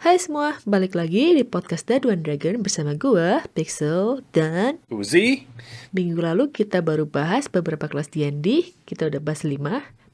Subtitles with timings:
[0.00, 5.44] Hai semua, balik lagi di podcast Daduan Dragon bersama gue, Pixel, dan Uzi,
[5.92, 8.72] minggu lalu kita baru bahas beberapa kelas D&D.
[8.88, 9.60] Kita udah bahas 5,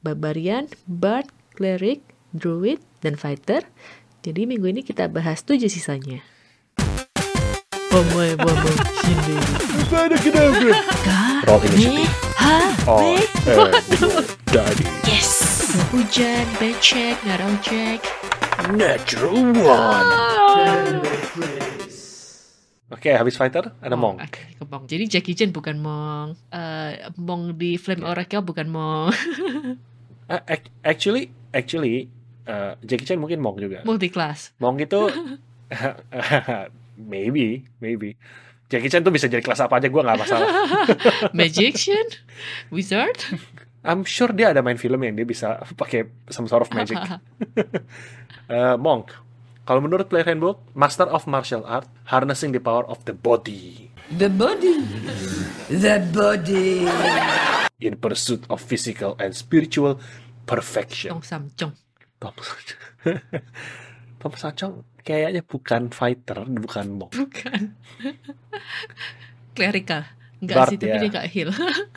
[0.03, 2.03] Barbarian, Bard, Cleric,
[2.35, 3.63] Druid, dan Fighter.
[4.27, 6.19] Jadi minggu ini kita bahas 7 sisanya.
[7.87, 9.35] Bomoy, bomoy, sini.
[9.87, 10.11] roll
[11.63, 12.11] initiative.
[12.43, 13.23] Ha, Oh, eh,
[14.51, 14.83] Daddy.
[15.07, 15.63] Yes.
[15.91, 18.16] Hujan, becek, ngarau cek.
[18.57, 20.09] Natural one.
[22.89, 24.17] Oke, habis fighter ada monk.
[24.33, 24.89] Ke Mong.
[24.89, 26.33] Jadi Jackie Chan bukan Mong.
[26.49, 29.13] Eh, Mong di Flame Oracle bukan Mong.
[30.25, 32.09] Ah, ac- actually, actually,
[32.49, 33.85] uh, Jackie Chan mungkin monk juga.
[33.85, 34.57] Multi class.
[34.57, 35.05] Monk itu,
[37.13, 38.17] maybe, maybe.
[38.67, 40.49] Jackie Chan tuh bisa jadi kelas apa aja, gue nggak masalah.
[41.31, 42.03] Magician?
[42.73, 43.21] Wizard?
[43.87, 46.99] I'm sure dia ada main film yang dia bisa pakai some sort of magic.
[48.47, 49.11] Uh, monk.
[49.67, 54.31] Kalau menurut player handbook, master of martial art, harnessing the power of the body The
[54.31, 54.79] body.
[55.67, 56.87] The body.
[57.83, 59.99] in pursuit of physical and spiritual
[60.47, 61.11] perfection.
[61.11, 61.75] Chong Sam Chong.
[62.15, 62.31] Tom,
[64.23, 67.11] Tom Sachong kayaknya bukan fighter, bukan monk.
[67.19, 67.75] Bukan.
[69.59, 70.07] Clerical.
[70.39, 71.01] Enggak sih, tapi ya.
[71.03, 71.49] dia gak heal.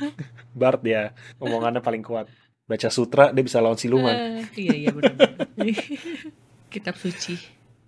[0.59, 2.27] Bard ya, omongannya paling kuat.
[2.71, 4.15] Baca sutra dia bisa lawan siluman.
[4.15, 5.51] Eh, iya, iya benar.
[6.73, 7.35] Kitab suci.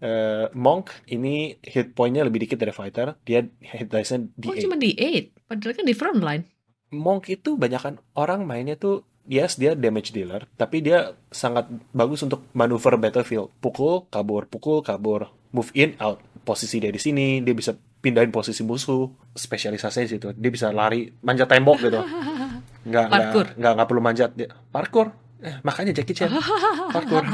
[0.02, 3.14] Eh, monk ini hit pointnya lebih dikit dari fighter.
[3.22, 5.46] Dia hit dice-nya di Oh, cuma di 8.
[5.46, 6.44] Padahal kan di front line.
[6.90, 12.50] Monk itu banyakan orang mainnya tuh yes dia damage dealer, tapi dia sangat bagus untuk
[12.50, 13.54] manuver battlefield.
[13.62, 16.18] Pukul, kabur, pukul, kabur, move in, out.
[16.42, 17.70] Posisi dia di sini, dia bisa
[18.02, 19.06] pindahin posisi musuh.
[19.30, 20.26] Spesialisasinya di situ.
[20.34, 22.02] Dia bisa lari, manjat tembok gitu.
[22.82, 23.46] Nggak, Parkour.
[23.46, 24.30] nggak, nggak, nggak perlu manjat.
[24.34, 25.08] Dia, parkour.
[25.42, 26.30] Eh, makanya Jackie Chan.
[26.94, 27.24] Parkour.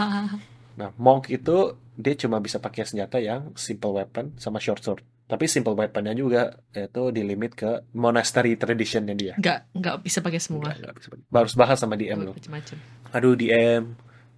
[0.78, 5.02] Nah, Monk itu dia cuma bisa pakai senjata yang simple weapon sama short sword.
[5.28, 9.34] Tapi simple weaponnya juga itu di limit ke monastery traditionnya dia.
[9.36, 10.72] Enggak, enggak bisa pakai semua.
[10.72, 11.08] Nggak, nggak bisa.
[11.28, 12.32] Harus bahas sama DM lo.
[12.32, 12.76] Macam-macam.
[13.12, 13.82] Aduh DM,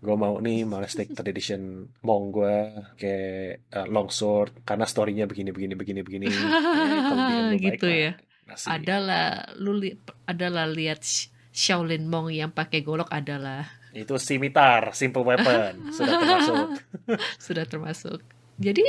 [0.00, 2.56] gue mau nih monastic tradition Monk gue
[2.98, 6.26] kayak uh, longsword karena storynya begini begini begini begini.
[6.26, 8.12] Eh, DM lu baik Gitu mah,
[8.50, 8.68] ngasih.
[8.68, 9.94] Adalah lu li,
[10.26, 16.66] adalah lihat Sh- Shaolin Mong yang pakai golok adalah Itu scimitar, simple weapon sudah termasuk.
[17.46, 18.20] sudah termasuk.
[18.58, 18.82] Jadi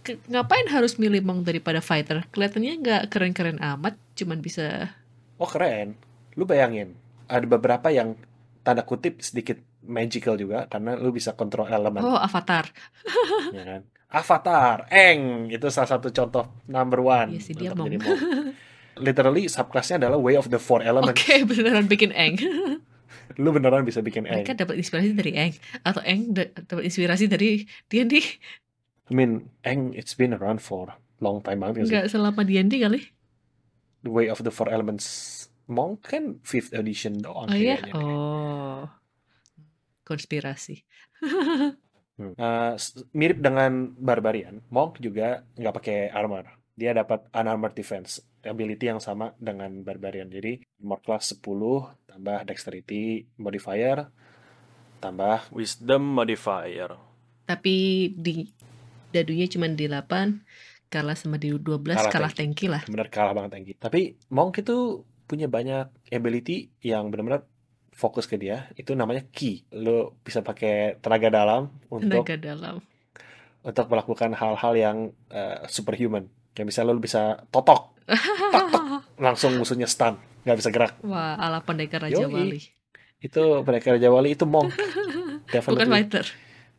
[0.00, 2.24] ke- ngapain harus milih Mong daripada fighter?
[2.32, 4.92] Kelihatannya nggak keren-keren amat, cuman bisa
[5.36, 5.96] Oh keren.
[6.34, 6.96] Lu bayangin,
[7.28, 8.16] ada beberapa yang
[8.62, 12.68] tanda kutip sedikit magical juga karena lu bisa kontrol elemen, oh avatar.
[13.56, 13.82] ya kan?
[14.08, 17.92] Avatar, Eng, itu salah satu contoh number one Iya sih, dia Mong.
[19.00, 21.22] Literally subclassnya adalah Way of the Four Oke, Elements.
[21.54, 22.36] beneran bikin Eng.
[23.42, 24.42] Lu beneran bisa bikin Eng.
[24.42, 25.54] Mereka dapat inspirasi dari Eng
[25.86, 28.14] atau Eng da- dapat inspirasi dari D&D.
[29.08, 30.92] I mean, Eng it's been around for
[31.22, 31.86] long time banget?
[31.86, 33.00] Enggak selama D&D kali.
[34.02, 35.06] The Way of the Four Elements
[35.68, 37.76] Monk kan 5th edition doang Oh iya?
[37.92, 38.88] Oh.
[40.02, 40.80] Konspirasi.
[42.18, 42.34] Hmm.
[42.34, 42.74] Uh,
[43.14, 46.50] mirip dengan Barbarian, Monk juga nggak pakai armor.
[46.78, 50.30] Dia dapat unarmored defense, ability yang sama dengan Barbarian.
[50.30, 51.42] Jadi, armor class 10,
[52.06, 53.02] tambah dexterity
[53.36, 54.06] modifier,
[54.98, 56.94] tambah wisdom modifier.
[57.44, 57.74] Tapi
[58.14, 58.46] di
[59.10, 62.38] dadunya cuma di 8, kalah sama di 12, Kalah kalah, tanky.
[62.38, 62.82] tanky lah.
[62.86, 63.72] Bener kalah banget tinggi.
[63.74, 64.00] Tapi,
[64.30, 67.42] Monk itu punya banyak ability yang benar-benar
[67.90, 68.70] fokus ke dia.
[68.78, 69.66] Itu namanya key.
[69.74, 72.76] Lo bisa pakai tenaga dalam untuk Tenaga dalam.
[73.58, 74.96] untuk melakukan hal-hal yang
[75.28, 76.30] uh, superhuman.
[76.58, 77.22] Kayak misalnya lo bisa
[77.54, 77.94] totok,
[78.50, 80.98] tok, tok, langsung musuhnya stun, nggak bisa gerak.
[81.06, 82.34] Wah, ala pendekar Raja Yoi.
[82.34, 82.60] Wali.
[83.22, 84.74] Itu mereka Raja Wali itu monk.
[84.74, 85.86] Bukan Definitely.
[85.86, 86.26] fighter.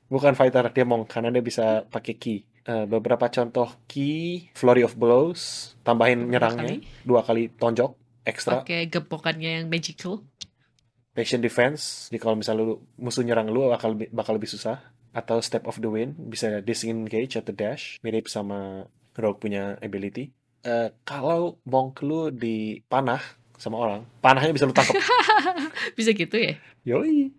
[0.10, 2.44] Bukan fighter, dia monk karena dia bisa pakai key.
[2.68, 8.86] Uh, beberapa contoh key, flurry of blows, tambahin Berapa nyerangnya dua kali tonjok ekstra, Pakai
[8.86, 10.22] gepokannya yang magical.
[11.10, 12.12] patient defense.
[12.12, 14.84] Jadi kalau misalnya lu, musuh nyerang lu bakal bakal lebih susah.
[15.10, 18.86] Atau step of the wind, bisa disengage atau dash, mirip sama
[19.20, 20.32] Rogue punya ability.
[20.64, 23.20] Eh, kalau monk lu dipanah
[23.60, 24.96] sama orang, panahnya bisa lu tangkap.
[26.00, 26.56] Bisa gitu ya?
[26.88, 27.36] Yoi.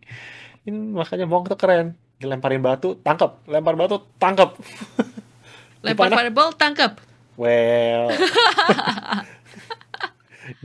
[0.69, 1.97] Ini makanya monk tuh keren.
[2.21, 3.41] Dilemparin batu, tangkap.
[3.49, 4.53] Lempar batu, tangkap.
[5.85, 7.01] Lempar fireball, tangkap.
[7.41, 8.13] Well.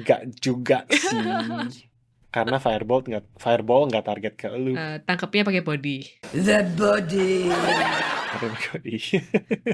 [0.08, 1.88] Gak juga sih.
[2.36, 4.76] Karena fireball nggak fireball nggak target ke lu.
[4.76, 5.98] Eh, tangkapnya pakai body.
[6.36, 7.48] The body.
[8.36, 8.46] Tapi
[8.84, 8.96] di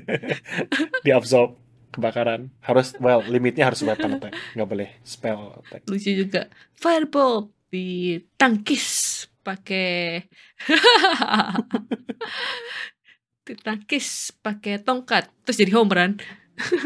[1.06, 1.58] diabsorb
[1.92, 2.54] kebakaran.
[2.64, 5.82] Harus well limitnya harus weapon attack, nggak boleh spell attack.
[5.90, 6.48] Lucu juga.
[6.78, 8.88] Fireball ditangkis
[9.42, 10.28] pakai
[13.48, 16.12] Ditangkis pakai tongkat terus jadi home run.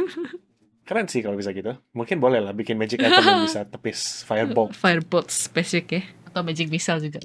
[0.87, 1.73] Keren sih kalau bisa gitu.
[1.97, 4.69] Mungkin boleh lah bikin magic item yang bisa tepis fireball.
[4.69, 6.01] Firebolt spesifik ya.
[6.29, 7.19] Atau magic missile juga.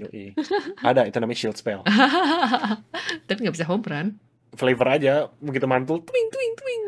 [0.80, 1.84] Ada, itu namanya shield spell.
[3.28, 4.16] Tapi nggak bisa home run.
[4.50, 6.84] Flavor aja, begitu mantul, twing, twing, twing.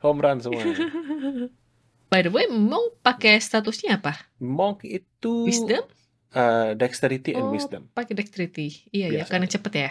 [0.00, 0.60] Home run semua.
[2.12, 4.14] By the way, Monk pakai statusnya apa?
[4.38, 5.82] Monk itu Wisdom?
[6.30, 7.90] uh, dexterity and Oh, wisdom.
[7.90, 8.86] pakai dexterity.
[8.90, 9.30] Iya ya, Biasa.
[9.34, 9.90] karena cepet ya.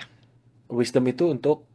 [0.71, 1.67] Wisdom itu untuk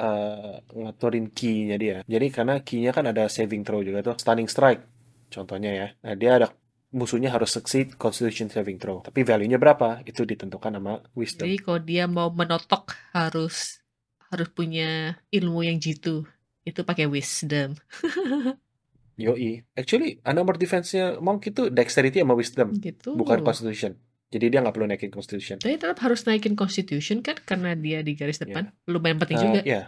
[0.00, 1.96] uh, ngaturin key-nya dia.
[2.08, 4.16] Jadi karena key-nya kan ada saving throw juga tuh.
[4.16, 4.80] Stunning strike
[5.28, 5.86] contohnya ya.
[6.00, 6.48] Nah, dia ada
[6.90, 9.04] musuhnya harus succeed constitution saving throw.
[9.04, 10.00] Tapi value-nya berapa?
[10.02, 11.44] Itu ditentukan sama wisdom.
[11.44, 13.84] Jadi kalau dia mau menotok harus
[14.30, 16.24] harus punya ilmu yang jitu.
[16.62, 17.74] Itu pakai wisdom.
[19.20, 19.60] Yoi.
[19.76, 23.12] Actually, a number defense-nya Monk itu dexterity sama wisdom, gitu.
[23.12, 23.92] bukan constitution.
[24.30, 25.58] Jadi dia nggak perlu naikin constitution.
[25.60, 28.70] Tapi tetap harus naikin constitution kan karena dia di garis depan.
[28.88, 29.60] Lumayan penting Uh, juga.
[29.66, 29.82] Ya,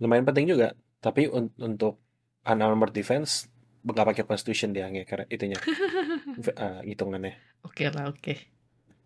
[0.00, 0.72] lumayan penting juga.
[1.02, 2.00] Tapi un- untuk
[2.46, 3.50] unarmored defense
[3.84, 5.58] nggak pakai constitution dia ngeker itunya
[6.64, 7.36] uh, hitungannya.
[7.66, 8.32] Oke lah, oke.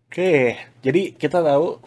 [0.07, 1.81] Oke, jadi kita tahu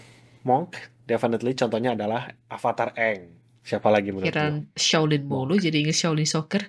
[0.45, 0.77] Monk
[1.09, 3.33] definitely contohnya adalah Avatar Aang.
[3.65, 6.69] Siapa lagi menurut Kira Shaolin mulu jadi inget Shaolin Soccer.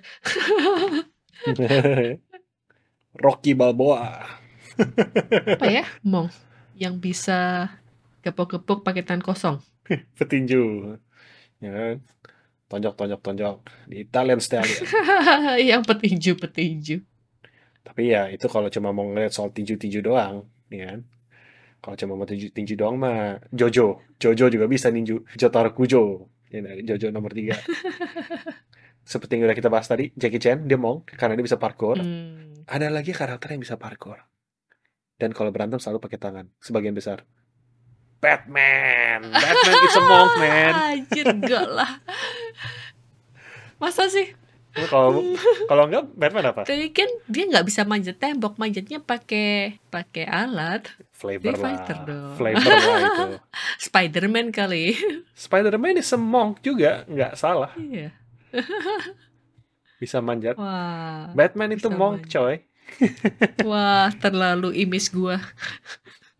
[3.24, 4.24] Rocky Balboa.
[5.56, 5.84] Apa ya?
[6.10, 6.32] Mong
[6.80, 7.68] yang bisa
[8.24, 9.56] gepok-gepok pakai tangan kosong.
[10.18, 10.96] Petinju.
[11.60, 11.96] Ya kan?
[12.70, 13.56] Tonjok, tonjok, tonjok.
[13.90, 14.86] Di Italian Stallion.
[15.70, 17.02] yang petinju petinju.
[17.82, 21.00] Tapi ya itu kalau cuma mau ngeliat soal tinju-tinju doang, ya kan?
[21.80, 24.04] Kalau cuma mau tinju-tinju doang mah Jojo.
[24.20, 25.24] Jojo juga bisa ninju.
[25.36, 26.28] Jotaro Kujo.
[26.52, 27.56] Ya, Jojo nomor tiga.
[29.10, 31.98] Seperti yang udah kita bahas tadi, Jackie Chan, dia mau karena dia bisa parkour.
[31.98, 32.62] Hmm.
[32.68, 34.20] Ada lagi karakter yang bisa parkour.
[35.16, 37.24] Dan kalau berantem selalu pakai tangan, sebagian besar.
[38.20, 39.32] Batman!
[39.32, 40.72] Batman is a monk, man!
[40.92, 41.90] Anjir, enggak lah.
[43.80, 44.36] Masa sih?
[44.70, 45.18] Kalau
[45.66, 46.62] kalau enggak, Batman apa?
[46.62, 50.86] Tapi kan dia nggak bisa manjat tembok, manjatnya pakai pakai alat.
[51.10, 51.60] Flavor Dia lah.
[51.60, 52.34] fighter dong.
[52.38, 53.26] Flavor lah itu.
[53.90, 54.94] Spider-Man kali.
[55.34, 57.74] Spider-Man is a monk juga, nggak salah.
[57.74, 58.14] Iya.
[59.98, 60.54] Bisa manjat.
[60.54, 61.34] Wah.
[61.34, 62.32] Batman itu monk, manjat.
[62.32, 62.56] coy.
[63.68, 65.38] Wah, terlalu image gua.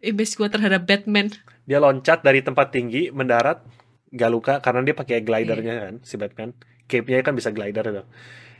[0.00, 1.35] Image gua terhadap Batman.
[1.67, 3.62] Dia loncat dari tempat tinggi, mendarat,
[4.11, 6.55] nggak luka karena dia pakai glidernya kan, si Batman.
[6.91, 8.03] Cape-nya kan bisa glider itu.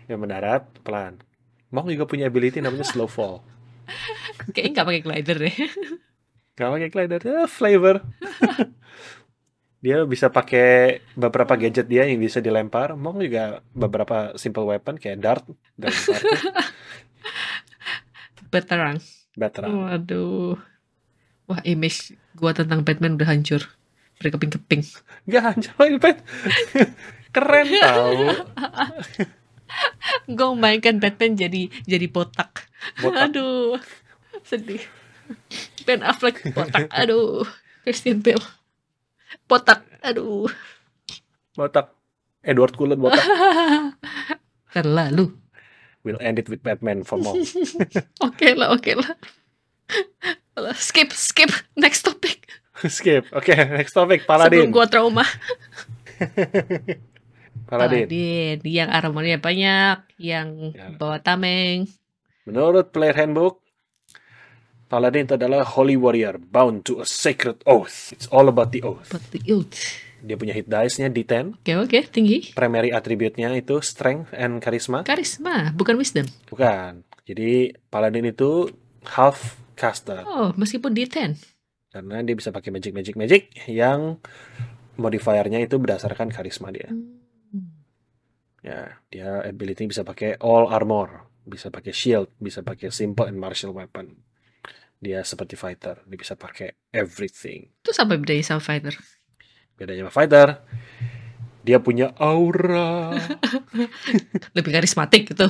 [0.07, 1.19] Dia mendarat pelan.
[1.75, 3.43] Monk juga punya ability namanya slow fall.
[4.55, 5.57] Kayaknya nggak pakai glider deh.
[6.55, 8.05] Gak pakai glider, ya flavor.
[9.85, 12.93] dia bisa pakai beberapa gadget dia yang bisa dilempar.
[13.01, 15.45] Monk juga beberapa simple weapon kayak dart,
[15.81, 15.97] dart
[18.53, 19.01] Beterang.
[19.39, 19.71] veteran.
[19.89, 20.59] Waduh.
[21.49, 23.63] Wah, image gua tentang Batman udah hancur.
[24.21, 24.85] Berkeping-keping.
[25.33, 26.19] Gak hancur, Bat.
[27.31, 28.11] Keren tau.
[30.27, 32.67] Gue memainkan Batman jadi jadi botak.
[32.99, 33.31] Botak.
[33.31, 33.79] Aduh,
[34.43, 34.83] sedih.
[35.87, 36.91] Ben Affleck botak.
[36.91, 37.47] Aduh,
[37.87, 38.43] Christian Bale
[39.47, 39.87] botak.
[40.03, 40.51] Aduh,
[41.55, 41.93] Botak.
[42.41, 43.21] Edward Cullen botak.
[44.75, 45.35] terlalu.
[46.01, 47.37] We'll end it with Batman for more.
[48.27, 49.13] Oke lah, oke lah.
[50.57, 51.53] Alah, Skip, skip.
[51.77, 52.49] Next topic.
[52.89, 53.29] Skip.
[53.37, 54.25] Oke, next topic.
[54.25, 54.73] Sebelum Paladin.
[54.73, 55.27] gua trauma.
[57.71, 58.05] Paladin.
[58.11, 58.57] Paladin.
[58.67, 59.97] Yang armornya banyak.
[60.19, 60.87] Yang Ya.
[60.99, 61.87] bawa tameng.
[62.45, 63.63] Menurut player handbook,
[64.91, 68.11] Paladin itu adalah holy warrior bound to a sacred oath.
[68.11, 69.15] It's all about the oath.
[69.15, 69.79] But the youth.
[70.21, 71.63] Dia punya hit dice-nya D10.
[71.63, 71.99] Oke, oke.
[72.11, 72.53] Tinggi.
[72.53, 75.07] Primary attribute-nya itu strength and charisma.
[75.07, 76.27] Karisma, bukan wisdom.
[76.51, 77.07] Bukan.
[77.23, 78.67] Jadi Paladin itu
[79.07, 80.27] half caster.
[80.27, 81.39] Oh, meskipun D10.
[81.95, 84.19] Karena dia bisa pakai magic, magic, magic yang
[84.99, 86.91] modifiernya itu berdasarkan karisma dia.
[86.91, 87.20] Hmm.
[88.61, 93.73] Ya, dia ability bisa pakai all armor, bisa pakai shield, bisa pakai simple and martial
[93.73, 94.21] weapon.
[95.01, 97.73] Dia seperti fighter, dia bisa pakai everything.
[97.81, 98.93] Itu sampai bedanya sama fighter.
[99.81, 100.49] Bedanya sama fighter,
[101.65, 103.17] dia punya aura,
[104.57, 105.49] Lebih karismatik gitu.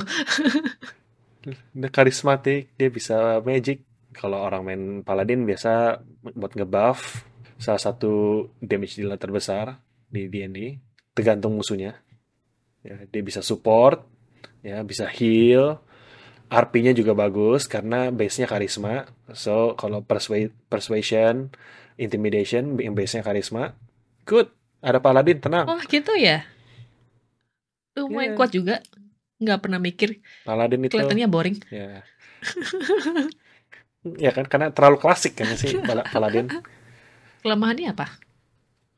[1.75, 3.83] dia karismatik, dia bisa magic.
[4.11, 6.03] Kalau orang main paladin biasa
[6.35, 7.23] buat ngebuff
[7.55, 9.79] salah satu damage dealer terbesar
[10.11, 10.83] di D&D,
[11.15, 11.95] tergantung musuhnya.
[12.81, 14.01] Ya, dia bisa support,
[14.65, 15.77] ya bisa heal.
[16.51, 19.07] RP-nya juga bagus karena base-nya karisma.
[19.31, 21.47] So, kalau persuade, persuasion,
[21.95, 23.77] intimidation yang base-nya karisma,
[24.27, 24.51] good.
[24.81, 25.69] Ada paladin, tenang.
[25.69, 26.41] Oh gitu ya.
[27.93, 28.37] Lumayan Iya.
[28.37, 28.75] kuat juga.
[29.37, 30.09] Nggak pernah mikir.
[30.41, 31.57] Paladin itu Kelihatannya boring.
[31.69, 32.01] ya.
[34.17, 36.49] ya kan karena terlalu klasik kan sih Pala- paladin.
[37.45, 38.07] Kelemahannya apa?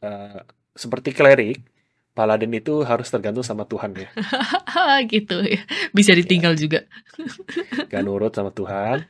[0.03, 0.41] Eh,
[0.75, 1.59] seperti klerik,
[2.13, 4.09] paladin itu harus tergantung sama Tuhan ya.
[5.13, 5.61] gitu ya.
[5.91, 6.85] Bisa ditinggal juga.
[7.91, 9.05] Gak nurut sama Tuhan.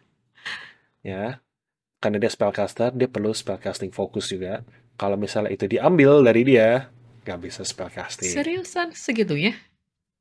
[1.03, 1.43] Ya.
[1.99, 4.63] Karena dia spellcaster, dia perlu spellcasting fokus juga.
[4.99, 6.91] Kalau misalnya itu diambil dari dia,
[7.23, 8.31] gak bisa spellcasting.
[8.31, 9.55] Seriusan segitunya?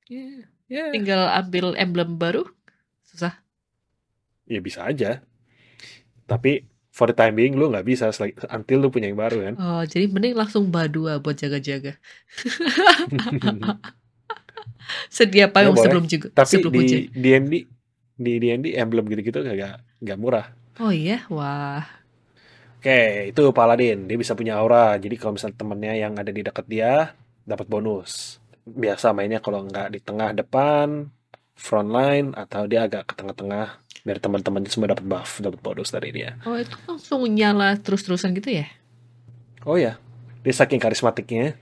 [0.07, 0.47] Yeah.
[0.71, 0.91] Yeah.
[0.95, 2.47] Tinggal ambil emblem baru?
[3.03, 3.43] Susah.
[4.47, 5.27] Ya bisa aja.
[6.31, 9.55] Tapi for the time being lu nggak bisa selagi- until lu punya yang baru kan.
[9.61, 11.97] Oh, jadi mending langsung badua buat jaga-jaga.
[15.11, 15.85] Sedia payung boleh.
[15.85, 17.03] sebelum juga Tapi sebelum hujan.
[17.15, 17.55] di D&D
[18.23, 20.47] di D&D emblem gitu-gitu gak, gak murah.
[20.81, 21.85] Oh iya, wah.
[22.83, 24.11] Oke, itu paladin.
[24.11, 24.99] Dia bisa punya aura.
[24.99, 27.15] Jadi kalau misalnya temennya yang ada di dekat dia
[27.47, 28.43] dapat bonus.
[28.67, 31.07] Biasa mainnya kalau nggak di tengah depan,
[31.55, 36.11] front line atau dia agak ke tengah-tengah biar teman-temannya semua dapat buff, dapat bonus dari
[36.11, 36.35] dia.
[36.43, 38.67] Oh itu langsung nyala terus-terusan gitu ya?
[39.63, 39.99] Oh ya,
[40.43, 41.55] dia saking karismatiknya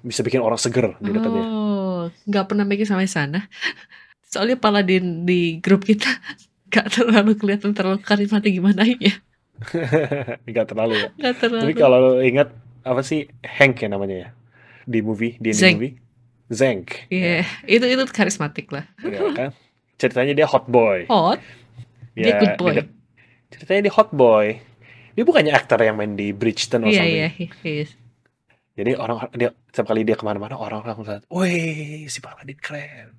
[0.00, 1.44] bisa bikin orang seger di dekatnya.
[1.44, 3.44] Oh, nggak pernah mikir sampai sana.
[4.32, 6.08] Soalnya Paladin di grup kita
[6.72, 9.14] nggak terlalu kelihatan terlalu karismatik gimana ya.
[10.46, 11.08] Nggak terlalu ya.
[11.18, 11.62] Nggak terlalu.
[11.66, 12.54] Tapi kalau ingat
[12.86, 14.28] apa sih Hank ya namanya ya
[14.86, 15.82] di movie di Zeng.
[15.82, 15.98] movie
[16.48, 17.10] Zank.
[17.12, 18.86] Iya, itu itu karismatik lah.
[19.04, 19.50] Ya kan?
[19.98, 21.04] Ceritanya dia hot boy.
[21.10, 21.42] Hot,
[22.14, 22.72] dia Ya, good boy.
[22.72, 22.88] dia-
[23.50, 24.46] ceritanya dia hot boy.
[25.12, 27.18] Dia bukannya aktor yang main di Bridgerton atau Iya something.
[27.18, 27.90] iya, he- he is.
[28.78, 33.18] Jadi orang dia setiap kali dia ke mana-mana orang langsung lihat, wih si Paladin keren.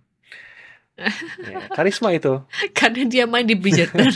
[1.40, 2.44] Ya, karisma itu.
[2.72, 4.04] Karena dia main di Bridgerton.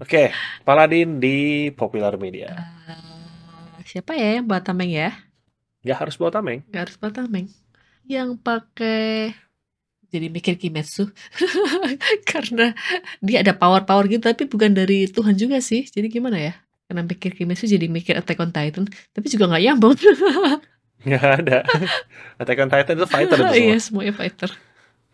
[0.00, 2.56] Oke, Paladin di popular media.
[2.88, 5.10] Eh, siapa ya yang bawa tameng ya?
[5.82, 6.60] Gak harus bawa tameng.
[6.72, 7.46] Gak harus bawa tameng.
[8.06, 9.34] Yang pakai
[10.10, 11.08] jadi mikir Kimetsu
[12.30, 12.74] karena
[13.22, 15.86] dia ada power-power gitu tapi bukan dari Tuhan juga sih.
[15.86, 16.52] Jadi gimana ya?
[16.90, 19.96] Karena mikir Kimetsu jadi mikir Attack on Titan tapi juga nggak nyambung.
[21.00, 21.64] Gak ada.
[22.36, 23.56] Attack on Titan itu fighter itu semua.
[23.56, 24.50] Iya, semuanya fighter.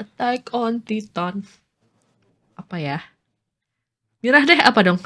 [0.03, 1.47] Attack on Titan.
[2.59, 2.99] Apa ya?
[4.25, 4.99] Nyerah deh apa dong?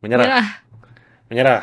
[0.00, 0.64] Menyerah.
[1.28, 1.60] Menyerah.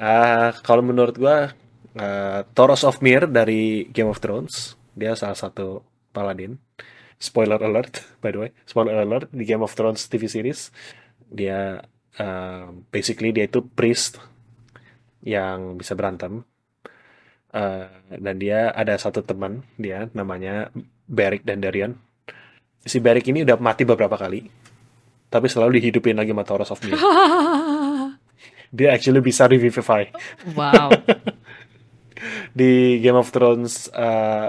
[0.00, 1.52] Ah, kalau menurut gua
[2.00, 6.60] ah, Thoros of Mir dari Game of Thrones, dia salah satu paladin.
[7.16, 8.50] Spoiler alert, by the way.
[8.68, 10.68] Spoiler alert di Game of Thrones TV series.
[11.26, 11.80] Dia
[12.20, 14.20] ah, basically dia itu priest
[15.24, 16.44] yang bisa berantem.
[17.52, 20.68] Ah, dan dia ada satu teman dia namanya
[21.08, 21.92] Beric dan Darian.
[22.82, 24.42] Si Beric ini udah mati beberapa kali,
[25.32, 26.98] tapi selalu dihidupin lagi sama Thoros of Mir.
[28.72, 30.08] Dia actually bisa revivify
[30.56, 30.88] wow.
[32.58, 34.48] di Game of Thrones uh,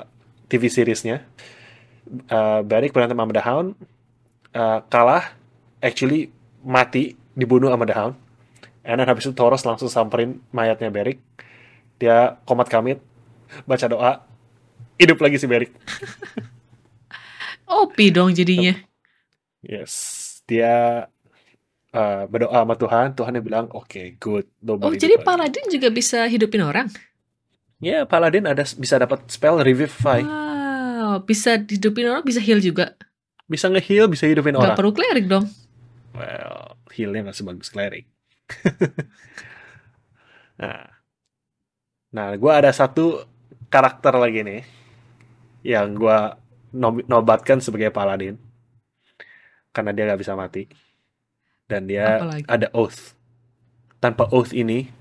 [0.54, 1.26] TV seriesnya.
[2.30, 3.74] Uh, Beric berantem sama The Hound,
[4.54, 5.34] uh, kalah,
[5.82, 6.30] actually
[6.62, 8.16] mati, dibunuh sama The Hound.
[8.86, 11.18] And then habis itu Thoros langsung samperin mayatnya Beric.
[11.98, 13.02] Dia komat kamit,
[13.66, 14.22] baca doa,
[15.02, 15.74] hidup lagi si Beric.
[17.82, 18.78] OP dong jadinya.
[19.64, 19.94] Yes,
[20.46, 21.08] dia
[21.96, 24.46] uh, berdoa sama Tuhan, Tuhan yang bilang, oke, good.
[24.62, 26.92] lo Oh, jadi hidup lagi." Paladin juga bisa hidupin orang?
[27.84, 30.24] Ya, Paladin ada bisa dapat spell revivify.
[30.24, 32.96] Wow, bisa hidupin orang, bisa heal juga.
[33.44, 34.78] Bisa nge-heal, bisa hidupin Gak orang.
[34.80, 35.52] perlu cleric dong.
[36.16, 38.08] Well, healnya nggak sebagus cleric.
[40.62, 40.88] nah,
[42.14, 43.26] nah gue ada satu
[43.68, 44.62] karakter lagi nih
[45.66, 46.18] yang gue
[47.10, 48.38] nobatkan sebagai paladin
[49.74, 50.70] karena dia nggak bisa mati
[51.66, 52.46] dan dia Apalagi?
[52.46, 53.18] ada oath.
[53.98, 54.92] Tanpa oath ini,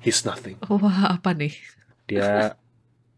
[0.00, 0.56] he's nothing.
[0.64, 1.52] Wah, apa nih?
[2.06, 2.52] Dia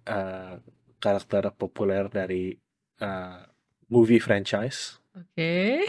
[0.05, 0.55] eh,
[1.01, 2.55] karakter populer dari
[3.01, 3.41] eh,
[3.89, 4.99] movie franchise.
[5.15, 5.87] Oke.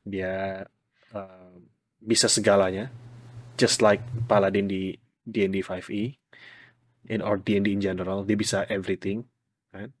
[0.00, 0.64] dia
[1.12, 1.54] uh,
[2.00, 2.88] bisa segalanya
[3.60, 6.16] just like paladin di D&D 5e
[7.12, 9.24] in or D&D in general dia bisa everything
[9.68, 9.92] kan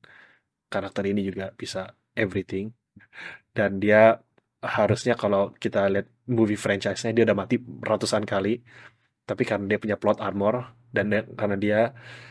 [0.72, 2.72] karakter ini juga bisa everything
[3.52, 4.18] dan dia
[4.60, 8.60] harusnya kalau kita lihat movie franchise-nya dia udah mati ratusan kali
[9.24, 11.80] tapi karena dia punya plot armor dan dia- karena dia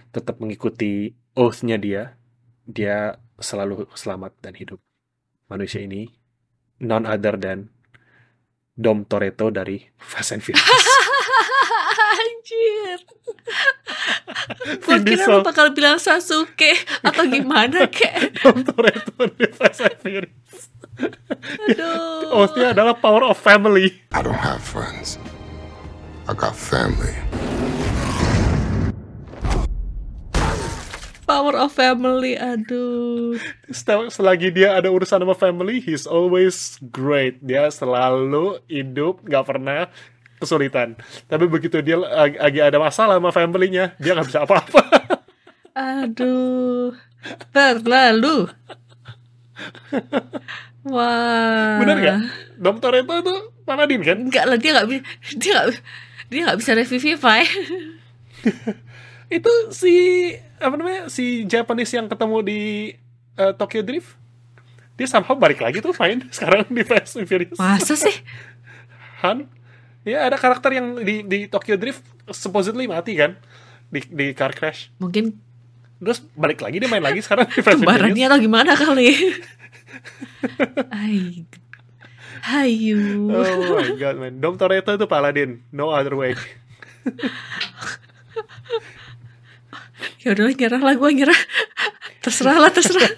[0.10, 2.18] tetap mengikuti oath-nya dia
[2.64, 4.80] dia selalu selamat dan hidup
[5.46, 6.12] manusia ini
[6.78, 7.72] none other than
[8.74, 10.64] Dom Toretto dari Fast and Furious.
[12.16, 12.98] Anjir.
[14.88, 16.72] Gue kira lu bakal bilang Sasuke
[17.04, 18.40] atau gimana kek.
[18.40, 20.72] Dom Toretto dari Fast and Furious.
[20.96, 22.32] Aduh.
[22.34, 24.00] Oath-nya adalah power of family.
[24.16, 25.20] I don't have friends.
[26.24, 27.12] I got family.
[31.30, 33.38] Power of family, aduh.
[33.70, 37.38] Setel- Selagi dia ada urusan sama family, he's always great.
[37.46, 39.86] Dia selalu hidup, nggak pernah
[40.42, 40.98] kesulitan.
[41.30, 44.82] Tapi begitu dia lagi, ada masalah sama family-nya, dia nggak bisa apa-apa.
[45.78, 46.98] Aduh,
[47.54, 48.50] terlalu.
[50.90, 51.78] Wah.
[51.78, 52.18] Bener nggak?
[52.58, 53.36] Dom Toretto itu
[53.70, 54.18] Paladin kan?
[54.18, 54.88] Enggak lah, dia nggak
[55.38, 55.68] dia nggak,
[56.34, 57.46] dia nggak bisa revivify.
[59.30, 59.94] Itu si
[60.58, 62.62] apa namanya si Japanese yang ketemu di
[63.38, 64.18] eh, Tokyo Drift,
[64.98, 67.62] dia somehow balik lagi tuh main sekarang di Fast and Furious.
[67.62, 68.14] Masa sih?
[69.24, 69.46] Han,
[70.04, 72.02] ya ada karakter yang di di Tokyo Drift
[72.34, 73.38] supposedly mati kan
[73.94, 74.90] di di car crash.
[74.98, 75.50] Mungkin
[76.00, 78.32] Terus balik lagi dia main lagi sekarang di Fast and Furious.
[78.32, 79.12] atau gimana kali?
[80.96, 81.44] Hai,
[82.48, 83.28] hayu.
[83.28, 86.40] Oh my god man, Dom Toretto itu Paladin, no other way.
[90.24, 91.40] Ya udah nyerah lah gue nyerah.
[92.24, 93.10] Terserah lah, terserah.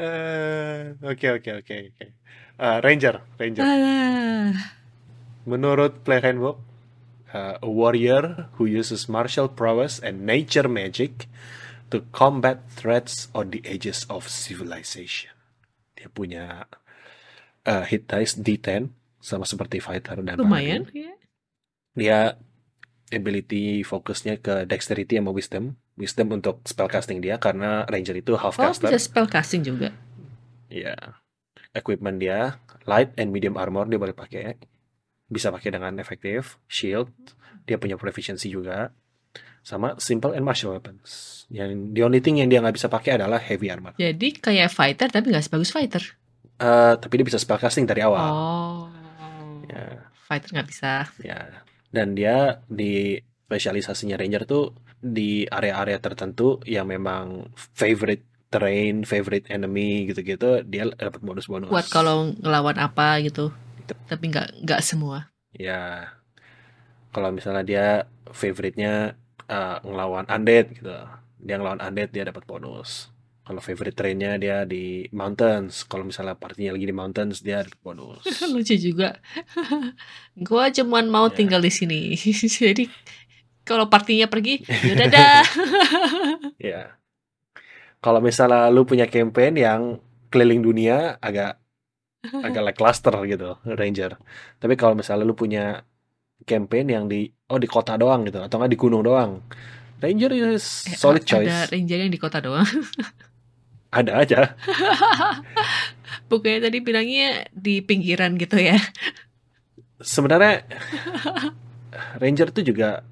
[0.00, 2.06] Eh, Oke oke oke oke.
[2.56, 3.64] Eh, Ranger, Ranger.
[3.64, 4.48] Ah,
[5.44, 6.60] Menurut Play Handbook,
[7.34, 11.28] uh, a warrior who uses martial prowess and nature magic
[11.90, 15.32] to combat threats on the edges of civilization.
[15.98, 16.64] Dia punya
[17.68, 18.88] uh, hit dice D10
[19.20, 20.88] sama seperti fighter dan lumayan.
[20.96, 21.12] ya.
[21.92, 22.18] Dia
[23.10, 25.74] ability fokusnya ke dexterity sama wisdom.
[25.94, 28.88] Wisdom untuk spellcasting dia karena ranger itu half Oh, caster.
[28.88, 29.92] bisa spell casting juga.
[30.70, 30.96] Iya.
[31.70, 34.56] Equipment dia light and medium armor dia boleh pakai.
[35.26, 36.56] Bisa pakai dengan efektif.
[36.66, 37.10] Shield
[37.66, 38.90] dia punya proficiency juga.
[39.60, 41.44] Sama simple and martial weapons.
[41.52, 43.92] Yang the only thing yang dia nggak bisa pakai adalah heavy armor.
[44.00, 46.00] Jadi kayak fighter tapi nggak sebagus fighter.
[46.56, 48.24] Eh, tapi dia bisa spellcasting dari awal.
[48.24, 48.80] Oh.
[49.70, 51.06] Ya, Fighter nggak bisa.
[51.22, 51.62] ya.
[51.90, 53.18] Dan dia di
[53.50, 54.64] spesialisasinya ranger tuh
[55.02, 61.70] di area-area tertentu yang memang favorite terrain, favorite enemy gitu-gitu, dia dapat bonus-bonus.
[61.70, 63.54] Buat kalau ngelawan apa gitu.
[64.06, 65.30] Tapi nggak nggak semua.
[65.54, 66.14] Ya,
[67.10, 67.86] kalau misalnya dia
[68.30, 69.18] favorite-nya
[69.50, 70.94] uh, ngelawan undead gitu,
[71.42, 73.10] dia ngelawan undead dia dapat bonus.
[73.50, 78.22] Kalau favorite trainnya dia di mountains, kalau misalnya partinya lagi di mountains dia bonus.
[78.54, 79.18] Lucu juga.
[80.46, 81.34] Gua cuman mau Ya.
[81.34, 82.14] tinggal di sini.
[82.62, 82.86] Jadi
[83.66, 85.42] kalau partinya pergi, ya dadah.
[86.62, 86.94] Ya,
[87.98, 89.80] kalau misalnya lu punya campaign yang
[90.30, 91.58] keliling dunia agak
[92.22, 94.14] agak lackluster gitu, ranger.
[94.62, 95.82] Tapi kalau misalnya lu punya
[96.46, 99.42] campaign yang di oh di kota doang gitu, atau nggak di gunung doang,
[99.98, 101.50] ranger is Eh, solid a- choice.
[101.50, 102.66] Ada ranger yang di kota doang.
[103.90, 104.40] Ada aja.
[106.30, 108.78] Bukannya tadi bilangnya di pinggiran gitu ya.
[110.00, 110.64] sebenarnya
[112.16, 113.04] Ranger itu juga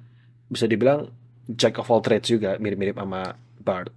[0.49, 1.11] bisa dibilang
[1.45, 3.93] jack of all trades juga mirip-mirip sama Bard.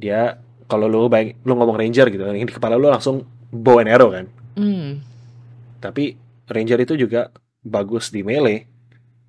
[0.00, 4.10] Dia kalau lu baik lu ngomong Ranger gitu, di kepala lu langsung bow and arrow
[4.10, 4.26] kan.
[4.58, 5.04] Hmm.
[5.78, 6.18] Tapi
[6.50, 7.30] Ranger itu juga
[7.62, 8.66] bagus di melee.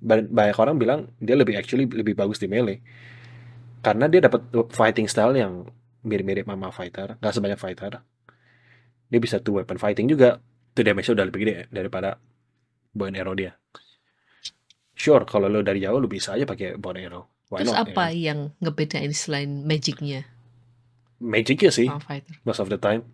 [0.00, 2.80] Ba- Banyak orang bilang dia lebih actually lebih bagus di melee.
[3.84, 5.68] Karena dia dapat fighting style yang
[6.04, 7.92] mirip-mirip sama fighter, nggak sebanyak fighter.
[9.10, 10.38] Dia bisa two weapon fighting juga.
[10.70, 12.16] Itu damage udah lebih gede daripada
[12.94, 13.58] bow and arrow dia.
[14.94, 17.24] Sure, kalau lo dari jauh lo bisa aja pakai bow and arrow.
[17.50, 18.10] Why Terus not, ya apa kan?
[18.14, 20.22] yang ngebedain selain magicnya
[21.20, 21.90] Magicnya sih,
[22.46, 23.04] most of the time.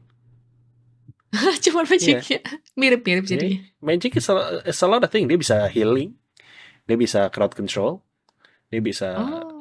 [1.64, 2.38] Cuma magicnya.
[2.78, 3.66] Mirip-mirip jadi.
[3.82, 5.26] Magic is a, is a lot of thing.
[5.26, 6.14] Dia bisa healing,
[6.86, 8.04] dia bisa crowd control,
[8.70, 9.55] dia bisa Oh.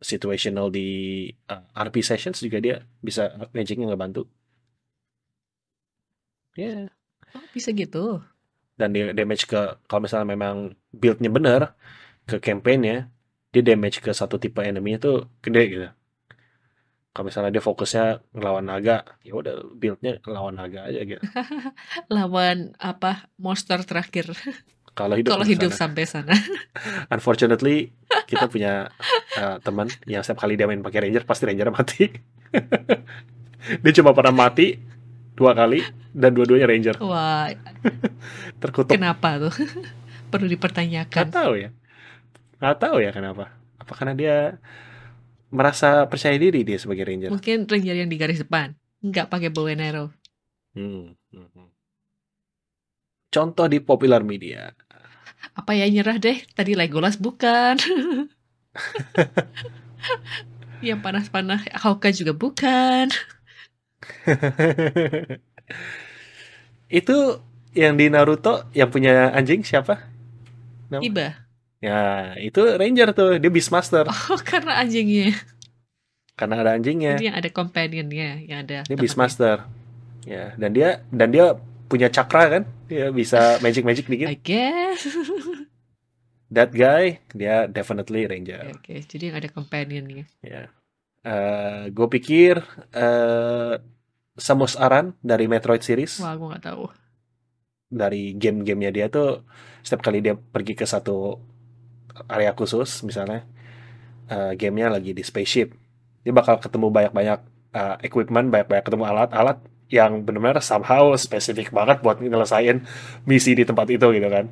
[0.00, 0.86] Situational di
[1.50, 3.22] uh, RP sessions juga dia bisa
[3.56, 4.28] magicnya ngebantu.
[6.56, 6.88] Ya,
[7.36, 8.24] Oh, bisa gitu.
[8.80, 10.56] dan dia damage ke kalau misalnya memang
[10.92, 11.62] buildnya bener
[12.28, 13.08] ke campaignnya,
[13.52, 15.88] dia damage ke satu tipe enemy itu gede gitu.
[17.12, 18.04] Kalau misalnya dia fokusnya
[18.36, 21.22] ngelawan naga, ya udah buildnya ngelawan naga aja gitu.
[22.12, 24.32] Lawan apa monster terakhir.
[24.96, 25.80] Kalau hidup Kalau hidup sana.
[25.84, 26.32] sampai sana.
[27.14, 27.92] Unfortunately,
[28.24, 28.88] kita punya
[29.36, 32.08] uh, teman yang setiap kali dia main pakai ranger pasti ranger mati.
[33.84, 34.80] dia cuma pernah mati
[35.36, 35.84] dua kali
[36.16, 36.96] dan dua-duanya ranger.
[37.04, 37.52] Wah,
[38.64, 38.96] Terkutuk.
[38.96, 39.52] kenapa tuh?
[40.32, 41.28] Perlu dipertanyakan.
[41.28, 41.70] tahu ya.
[42.56, 43.52] Gak tahu ya kenapa.
[43.76, 44.36] Apa karena dia
[45.52, 47.28] merasa percaya diri dia sebagai ranger?
[47.28, 48.72] Mungkin ranger yang di garis depan.
[49.04, 50.08] Nggak pakai bow and arrow.
[50.72, 51.68] Hmm, hmm, hmm.
[53.28, 54.72] Contoh di popular media.
[55.54, 56.42] Apa ya nyerah deh?
[56.56, 57.76] Tadi Legolas bukan.
[60.86, 63.08] yang panas-panas Hawkeye juga bukan.
[66.88, 67.42] Itu
[67.76, 70.00] yang di Naruto yang punya anjing siapa?
[70.88, 71.02] Nama?
[71.02, 71.28] Iba.
[71.76, 74.08] Ya, itu ranger tuh, dia Beastmaster.
[74.32, 75.36] Oh, karena anjingnya.
[76.32, 77.20] Karena ada anjingnya.
[77.20, 78.96] Jadi yang ada companionnya, yang ada Dia.
[78.96, 79.68] Beastmaster.
[80.26, 81.54] Ya, dan dia dan dia
[81.86, 84.28] punya cakra kan, dia bisa magic-magic dikit.
[84.28, 85.06] I guess.
[86.46, 88.70] That guy, dia definitely ranger.
[88.78, 90.30] Oke, jadi yang ada companionnya.
[90.46, 90.70] Ya.
[91.26, 92.62] Eh, gue pikir
[92.94, 93.74] eh
[94.36, 96.86] Samus Aran dari Metroid series, Wah, gue nggak tahu.
[97.86, 99.42] dari game-gamenya dia tuh
[99.80, 101.40] setiap kali dia pergi ke satu
[102.28, 103.42] area khusus, misalnya
[104.28, 105.74] eh, gamenya lagi di spaceship,
[106.22, 107.40] dia bakal ketemu banyak-banyak
[107.72, 112.82] eh, equipment, banyak-banyak ketemu alat-alat yang benar-benar somehow spesifik banget buat nyelesain
[113.22, 114.50] misi di tempat itu gitu kan.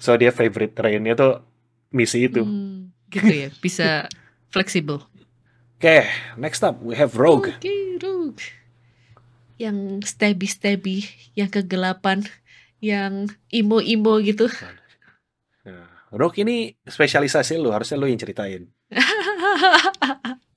[0.00, 1.44] So dia favorite terrainnya tuh
[1.92, 2.40] misi itu.
[2.40, 4.08] Hmm, gitu ya, bisa
[4.48, 5.04] fleksibel.
[5.78, 6.08] Oke,
[6.40, 7.52] next up we have Rogue.
[7.54, 8.42] Oke, Rogue.
[9.58, 12.22] Yang stabby-stabby, yang kegelapan,
[12.78, 14.46] yang imo-imo gitu.
[15.66, 18.70] Nah, Rogue ini spesialisasi lu, harusnya lu yang ceritain.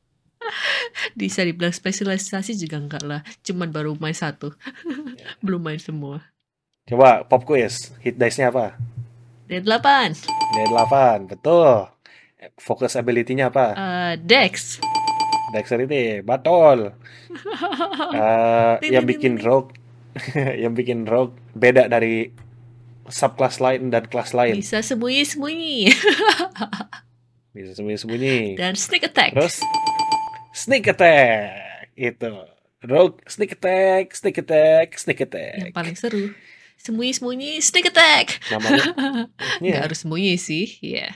[1.20, 3.22] Bisa dibilang spesialisasi juga enggak lah.
[3.46, 4.54] Cuman baru main satu.
[5.46, 6.26] Belum main semua.
[6.90, 8.76] Coba pop quiz, hit dice-nya apa?
[9.52, 10.28] D8.
[10.56, 10.96] D8,
[11.28, 11.88] betul.
[12.58, 13.66] Focus ability-nya apa?
[13.76, 14.82] Uh, Dex.
[15.52, 16.96] Dexterity, betul.
[18.82, 19.38] Ting, yang bikin.
[19.38, 19.76] Rogue,
[20.64, 22.32] yang bikin Rogue beda dari
[23.12, 24.56] subclass lain dan kelas lain.
[24.58, 25.92] Bisa sembunyi-sembunyi.
[27.52, 28.56] Bisa sembunyi-sembunyi.
[28.56, 29.36] Dan sneak attack.
[29.36, 29.60] Terus
[30.52, 32.32] sneak attack itu.
[32.82, 35.70] Rogue sneak attack, sneak attack, sneak attack.
[35.70, 36.26] Yang paling seru.
[36.78, 38.42] Sembunyi-sembunyi, sneak attack.
[38.50, 38.84] Namanya.
[39.62, 39.82] Nggak Iya.
[39.86, 40.66] harus sembunyi sih.
[40.82, 41.14] Iya.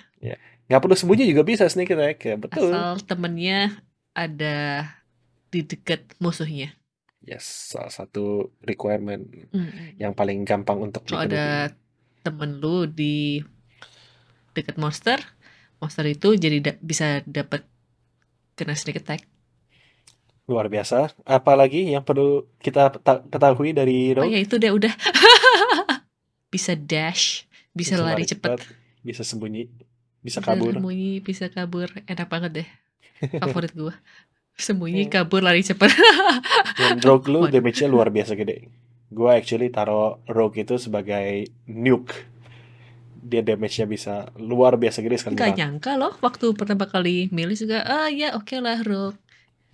[0.66, 2.70] Nggak perlu sembunyi juga bisa sneak attack ya betul.
[2.70, 3.82] Asal temennya
[4.14, 4.86] ada
[5.50, 6.74] di dekat musuhnya.
[7.22, 9.98] Yes, salah satu requirement Mm.
[9.98, 11.74] yang paling gampang untuk Kalau ada
[12.22, 13.42] temen lu di
[14.54, 15.18] dekat monster,
[15.78, 17.66] monster itu jadi da- bisa dapat
[18.56, 19.24] kena sneak attack.
[20.46, 21.10] luar biasa.
[21.26, 22.94] Apalagi yang perlu kita
[23.34, 24.30] ketahui dari Oh Rogue?
[24.30, 24.94] ya itu deh udah.
[26.54, 28.62] bisa dash, bisa, lari cepat,
[29.02, 29.68] bisa sembunyi,
[30.22, 30.72] bisa bisa kabur.
[30.78, 31.90] sembunyi, bisa kabur.
[32.06, 32.68] Enak banget deh.
[33.42, 33.94] Favorit gua.
[34.56, 35.12] Sembunyi, Hmm.
[35.12, 35.92] kabur, lari cepat.
[36.80, 38.70] Dan Rogue lu damage-nya luar biasa gede.
[39.10, 42.14] Gua actually taruh Rogue itu sebagai nuke.
[43.26, 45.42] Dia damage-nya bisa luar biasa gede sekali.
[45.42, 49.18] Gak nyangka loh waktu pertama kali milih juga, ah ya oke lah Rogue.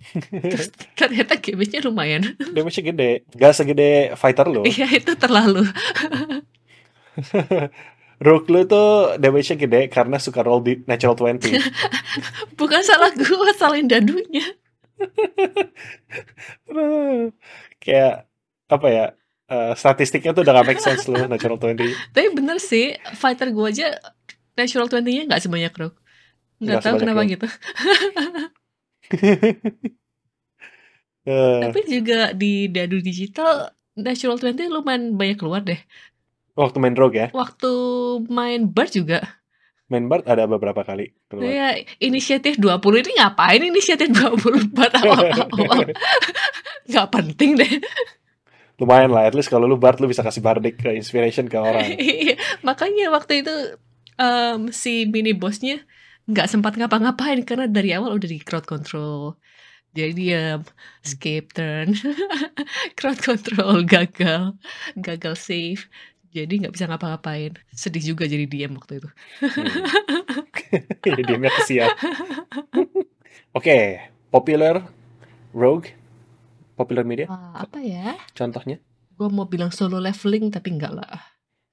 [0.52, 2.32] Terus ternyata damage-nya lumayan.
[2.56, 3.10] Damage-nya gede.
[3.36, 4.64] Gak segede fighter lu.
[4.64, 5.68] Iya itu terlalu.
[8.24, 11.58] Rogue lu tuh damage-nya gede karena suka roll di natural 20.
[12.54, 14.46] Bukan salah gua, salahin dadunya.
[17.82, 18.30] Kayak
[18.70, 19.06] apa ya?
[19.52, 21.76] Eh, statistiknya tuh udah gak make sense lu natural 20.
[22.10, 23.92] Tapi bener sih, fighter gua aja
[24.52, 25.96] natural 20-nya nggak sebanyak Rogue.
[26.58, 27.32] Nggak Nggak tahu kenapa Rogue.
[27.32, 27.46] gitu.
[31.22, 35.78] Eh, Tapi juga di dadu digital natural 20 lumayan banyak keluar deh.
[36.52, 37.70] waktu main Rogue ya, Waktu
[38.26, 39.22] main Bard juga.
[39.86, 41.46] main Bard ada beberapa kali keluar.
[41.46, 45.94] Ya, inisiatif 20 ini ngapain inisiatif 20 buat awal-awal?
[46.90, 47.72] Nggak penting deh.
[48.82, 51.94] Lumayan lah, at least kalau lu Bard lu bisa kasih bardic ke inspiration ke orang.
[52.02, 52.34] Iya,
[52.66, 53.78] Makanya waktu itu
[54.18, 55.86] em, si mini bosnya
[56.26, 59.38] nggak sempat ngapa-ngapain karena dari awal udah di crowd control.
[59.92, 60.64] Jadi diam,
[61.04, 61.94] skip turn,
[62.98, 64.56] crowd control gagal,
[64.98, 65.86] gagal save.
[66.32, 67.54] Jadi nggak bisa ngapa-ngapain.
[67.70, 69.08] Sedih juga jadi diam waktu itu.
[69.46, 69.68] Hmm.
[71.28, 71.92] Dia kesian.
[73.52, 74.00] Oke,
[74.32, 74.80] popular
[75.52, 75.92] Rogue,
[76.82, 78.18] popular media, Wah, apa ya?
[78.34, 81.22] contohnya Gue mau bilang solo leveling tapi enggak lah.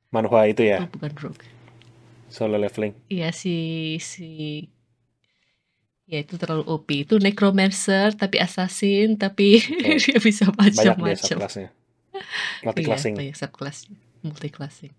[0.09, 1.45] Manhwa itu ya, Itu bukan rogue.
[2.27, 2.93] solo leveling.
[3.07, 3.57] Iya si
[3.97, 4.29] si
[6.05, 6.87] ya itu terlalu OP.
[7.05, 9.97] Itu necromancer tapi assassin tapi Oke.
[10.03, 11.17] dia bisa Banyak dia macam-macam.
[11.17, 11.69] subclassnya.
[12.65, 13.13] Multi Iya, classing.
[13.15, 13.77] banyak subclass,
[14.19, 14.93] multi classing.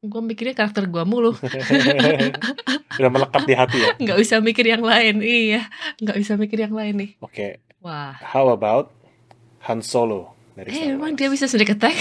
[0.00, 1.32] Gue mikirnya karakter gua mulu,
[3.00, 3.88] Udah melekat di hati ya.
[3.96, 5.24] nggak bisa mikir yang lain.
[5.24, 5.64] Iya,
[5.98, 7.10] nggak bisa mikir yang lain nih.
[7.18, 8.92] Oke, Wah, how about
[9.64, 11.18] Han Solo dari eh Star emang Wars?
[11.18, 11.96] dia bisa sneak attack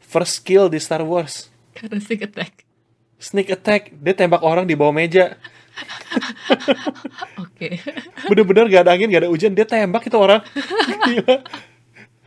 [0.00, 2.64] First skill di Star Wars, karena sneak attack.
[3.18, 3.92] sneak attack.
[3.94, 5.36] Dia tembak orang di bawah meja.
[7.44, 7.76] Oke,
[8.24, 10.40] Bener-bener gak ada angin, gak ada hujan, dia tembak itu orang.
[11.06, 11.44] Gila.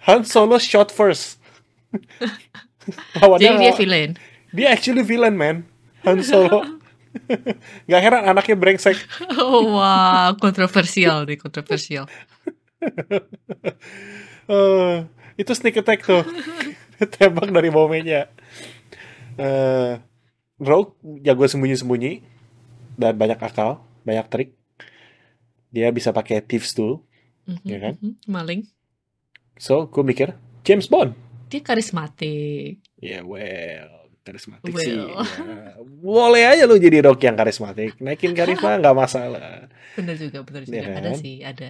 [0.05, 1.41] Han Solo shot first.
[3.17, 4.09] Lawannya jadi dia lawan- villain.
[4.53, 5.65] dia actually villain man.
[6.05, 6.61] Han Solo.
[7.89, 8.95] gak heran anaknya brengsek.
[9.35, 12.05] Oh, wow, kontroversial nih, kontroversial.
[14.51, 14.95] Eh,
[15.37, 16.25] itu sneak attack tuh.
[17.15, 18.27] Tembak dari bawah meja.
[19.37, 19.93] Eh,
[20.59, 22.19] Rogue jago sembunyi-sembunyi
[22.93, 24.49] dan banyak akal, banyak trik.
[25.71, 26.99] Dia bisa pakai thieves tool.
[27.47, 27.93] Mhm, Iya kan?
[27.97, 28.61] mhm, Maling.
[29.55, 31.15] So, gue mikir James Bond.
[31.47, 32.83] Dia karismatik.
[32.99, 34.83] Ya well, karismatik Well.
[34.83, 34.93] sih.
[35.15, 35.79] ya.
[35.79, 37.95] Boleh aja lu jadi Rocky yang karismatik.
[37.97, 39.71] Naikin karisma nggak masalah.
[39.95, 40.75] Bener juga, bener juga.
[40.75, 41.17] Iya Ada kan?
[41.17, 41.69] sih, ada.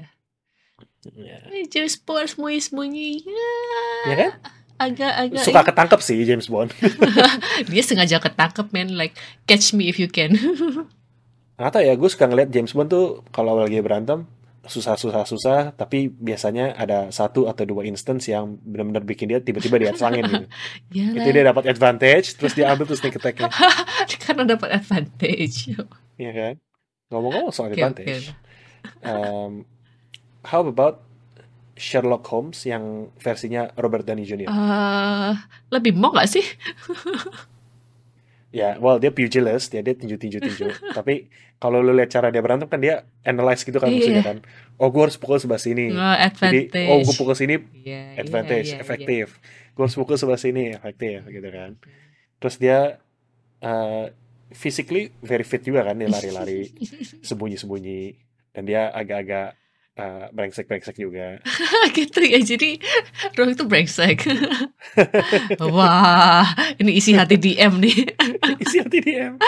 [1.18, 3.26] Ya, Eh, James Bond sembunyi-sembunyi.
[3.26, 3.50] Ya,
[4.06, 4.32] Ya kan?
[4.82, 5.46] Agak-agak.
[5.46, 6.74] Suka ketangkep sih James Bond.
[7.72, 8.94] Dia sengaja ketangkep, man.
[8.98, 10.34] Like, catch me if you can.
[11.62, 14.26] Nggak ya, gue suka ngeliat James Bond tuh kalau lagi berantem
[14.62, 20.06] susah-susah-susah, tapi biasanya ada satu atau dua instance yang benar-benar bikin dia tiba-tiba di atas
[20.06, 20.46] angin gitu.
[21.18, 23.50] Itu dia dapat advantage, terus dia ambil tuh sneak attack-nya.
[24.22, 25.74] Karena dapat advantage.
[26.22, 26.54] Iya kan?
[27.10, 28.30] Ngomong-ngomong soal Oke, advantage.
[28.30, 29.02] oke.
[29.02, 29.52] um,
[30.46, 31.02] how about
[31.78, 34.50] Sherlock Holmes yang versinya Robert Downey Jr.
[34.50, 35.32] Eh,
[35.74, 36.46] lebih mau gak sih?
[38.52, 40.68] Ya, well dia pugilist, dia dia tinju-tinju-tinju.
[40.98, 43.96] Tapi kalau lu lihat cara dia berantem kan dia analyze gitu kan Iya.
[43.96, 44.38] musuhnya kan.
[44.76, 45.88] Oh, gue harus pukul sebelah sini.
[45.88, 46.90] Jadi, advantage.
[46.92, 48.84] oh gue pukul sini Iya, iya, advantage, iya, iya.
[48.84, 49.26] efektif.
[49.72, 51.80] Gue harus pukul sebelah sini, efektif gitu kan.
[52.44, 52.80] Terus dia
[53.64, 54.06] uh,
[54.52, 56.76] physically very fit juga kan, dia lari-lari
[57.28, 58.20] sembunyi-sembunyi
[58.52, 59.56] dan dia agak-agak
[59.98, 61.42] uh, brengsek-brengsek juga.
[61.98, 62.80] gitu ya jadi
[63.36, 64.28] Roh itu brengsek.
[65.76, 66.48] Wah
[66.80, 67.98] ini isi hati DM nih.
[68.64, 69.42] Isi hati DM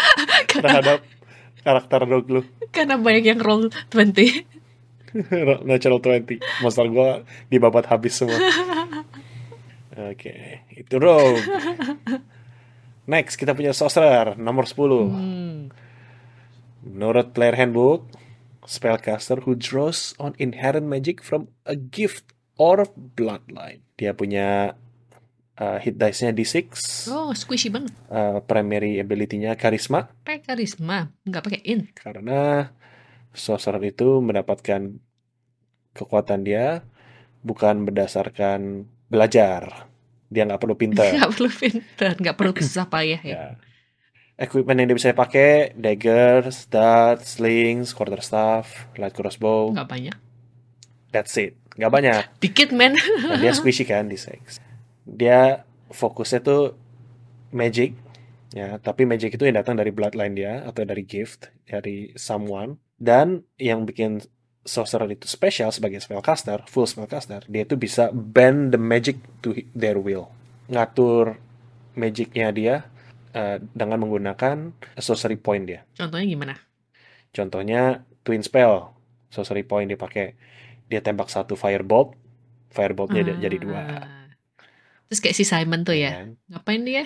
[0.49, 1.05] terhadap
[1.63, 2.41] karakter dog lu.
[2.73, 8.35] karena banyak yang roll 20 Natural 20 Monster gua dibabat habis semua.
[9.93, 11.37] Oke Itu Rogue.
[13.05, 15.59] Next kita punya Sorcerer Nomor 10 hmm.
[16.83, 18.09] Menurut player handbook
[18.65, 23.83] Spellcaster who draws on inherent magic from a gift or bloodline.
[23.99, 24.79] Dia punya
[25.59, 26.71] uh, hit dice-nya D6
[27.11, 27.91] oh squishy banget.
[28.07, 30.09] Uh, Primary ability-nya Charisma.
[30.23, 31.91] Pakai karisma nggak pakai int.
[31.97, 32.71] Karena
[33.33, 34.95] sorcerer itu mendapatkan
[35.93, 36.85] kekuatan dia
[37.43, 39.91] bukan berdasarkan belajar.
[40.33, 43.35] Dia nggak perlu pinter nggak perlu pintar nggak perlu susah payah ya.
[43.35, 43.47] Ya
[44.37, 49.73] equipment yang dia bisa pakai daggers, darts, slings, quarterstaff, light crossbow.
[49.73, 50.17] Nggak banyak.
[51.13, 51.57] That's it.
[51.77, 52.21] Nggak banyak.
[52.41, 54.57] Dikit men dan dia squishy kan di sex.
[55.05, 56.73] Dia fokusnya tuh
[57.53, 57.93] magic
[58.53, 58.77] ya.
[58.81, 62.81] Tapi magic itu yang datang dari bloodline dia atau dari gift dari someone.
[62.97, 64.21] Dan yang bikin
[64.63, 69.99] sorcerer itu spesial sebagai spellcaster full spellcaster dia itu bisa bend the magic to their
[69.99, 70.31] will.
[70.71, 71.35] Ngatur
[71.93, 72.75] magicnya dia
[73.33, 75.83] eh, dengan menggunakan sorcery point dia.
[75.93, 76.55] Contohnya gimana?
[77.33, 77.81] Contohnya
[78.21, 78.93] twin spell.
[79.33, 80.37] Sorcery point dia pakai
[80.85, 82.13] dia tembak satu firebolt
[82.73, 83.81] fireboltnya dia jadi dua.
[83.81, 84.05] Ah.
[85.05, 86.29] terus kayak si Simon tuh ya kan?
[86.49, 87.05] ngapain dia?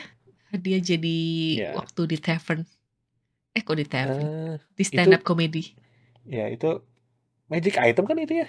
[0.55, 1.19] Dia jadi
[1.59, 1.71] Ya.
[1.75, 2.63] waktu di tavern.
[3.51, 4.23] Eh kok di tavern?
[4.23, 5.75] Eh, di stand up comedy.
[6.23, 6.79] Ya itu
[7.51, 8.47] magic item kan itu ya?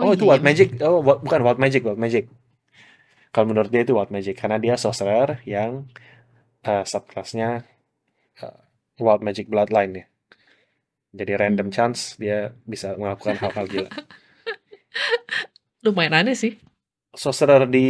[0.00, 0.68] Oh, oh, itu iya, wild magic.
[0.80, 2.32] Oh wa- bukan wild magic wild magic.
[3.28, 5.84] Kalau menurut dia itu wild magic karena dia sorcerer yang
[6.66, 7.62] uh, subclassnya
[8.42, 8.60] uh,
[8.98, 10.06] wild magic bloodline ya.
[11.16, 11.74] Jadi random Hmm.
[11.74, 13.90] chance dia bisa melakukan hal-hal gila.
[15.86, 16.58] Lumayan aneh sih.
[17.16, 17.86] Sorcerer di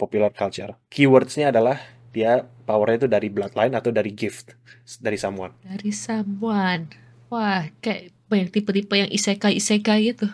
[0.00, 0.78] popular culture.
[0.88, 1.76] Keywordsnya adalah
[2.14, 4.56] dia powernya itu dari bloodline atau dari gift
[5.02, 5.52] dari someone.
[5.66, 6.88] Dari someone
[7.28, 10.28] wah kayak banyak tipe-tipe yang isekai isekai gitu.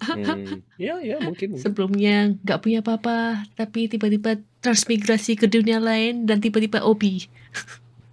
[0.00, 6.40] Hmm, ya ya mungkin, sebelumnya nggak punya apa-apa tapi tiba-tiba transmigrasi ke dunia lain dan
[6.40, 7.04] tiba-tiba OP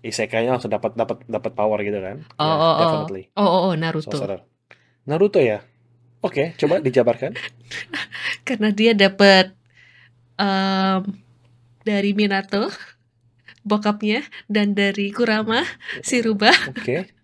[0.06, 2.22] isekainya langsung dapat dapat dapat power gitu kan?
[2.38, 2.78] Oh Ya, oh oh.
[2.78, 3.24] definitely.
[3.34, 4.14] Oh oh, oh, Naruto.
[4.14, 4.46] Sorcerer.
[5.10, 5.66] Naruto ya?
[6.22, 7.34] Oke coba dijabarkan.
[8.48, 9.58] Karena dia dapat
[10.38, 11.02] em,
[11.82, 12.70] dari Minato
[13.66, 15.66] bokapnya dan dari Kurama
[16.06, 17.15] si Ruba Oke.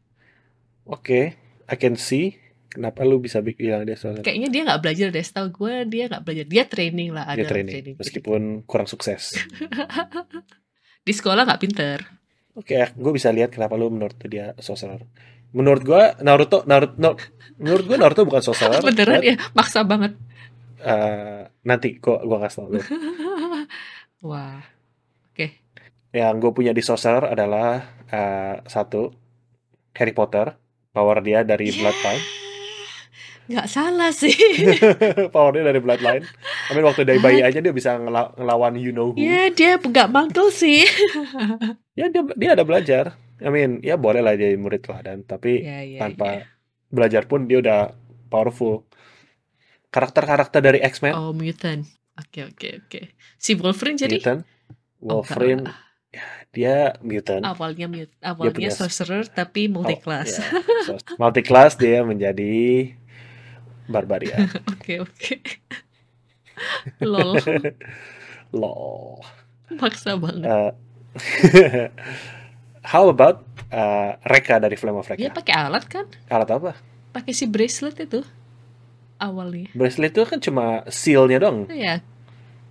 [0.91, 1.39] Oke,
[1.71, 2.35] I can see
[2.71, 4.23] kenapa lu bisa bi- bilang dia sorcerer.
[4.23, 7.51] kayaknya dia nggak belajar deh setahu gue dia nggak belajar dia training lah Dia ada
[7.51, 9.35] training, meskipun kurang sukses.
[11.07, 11.99] di sekolah nggak pinter
[12.51, 14.99] Oke, gue bisa lihat kenapa lu menurut dia sorcerer.
[15.55, 17.15] Menurut gue Naruto Naruto no-
[17.55, 18.83] menurut gue Naruto bukan sorcerer.
[18.87, 20.19] beneran but, ya maksa banget
[20.83, 22.81] eh, nanti gua gua kasih tau lu.
[24.31, 24.59] wah
[26.11, 29.15] Yang gue punya di sorcerer adalah eh, satu
[29.95, 30.60] Harry Potter.
[30.91, 32.23] Power dia dari bloodline.
[33.51, 34.31] nggak salah sih.
[35.35, 36.23] Power dia dari bloodline.
[36.67, 39.19] I mean waktu dari bayi aja dia bisa ngela- ngelawan you know who.
[39.19, 40.83] ya dia nggak mangkel sih.
[41.91, 43.19] Ya dia dia ada belajar.
[43.43, 46.43] I mean ya boleh lah jadi murid lah dan tapi ya, ya, tanpa ya.
[46.87, 47.91] belajar pun dia udah
[48.31, 48.87] powerful.
[49.91, 51.11] Karakter-karakter dari X-Men?
[51.11, 51.83] Oh mutant.
[52.15, 53.01] Oke oke oke.
[53.35, 54.23] Si Wolverine jadi?
[54.23, 54.41] Mutant.
[55.03, 55.67] Oh, Wolverine.
[55.67, 55.75] enggak.
[56.51, 60.61] Dia mutant awalnya mut awalnya punya- sorcerer tapi multi class Oh.
[60.87, 62.91] So, multi class dia menjadi
[63.85, 65.35] barbarian oke oke
[67.01, 67.39] lol
[68.51, 69.23] Lol.
[69.71, 70.43] Maksa banget.
[70.43, 70.71] Uh,
[72.83, 75.39] how about uh, Reka dari Flame of Dia Reka?
[75.39, 76.03] pakai alat kan?
[76.27, 76.71] Alat apa?
[77.11, 78.19] Pakai si bracelet itu
[79.15, 79.71] awalnya.
[79.71, 81.63] Bracelet itu kan cuma seal-nya doang.
[81.71, 82.03] Ya,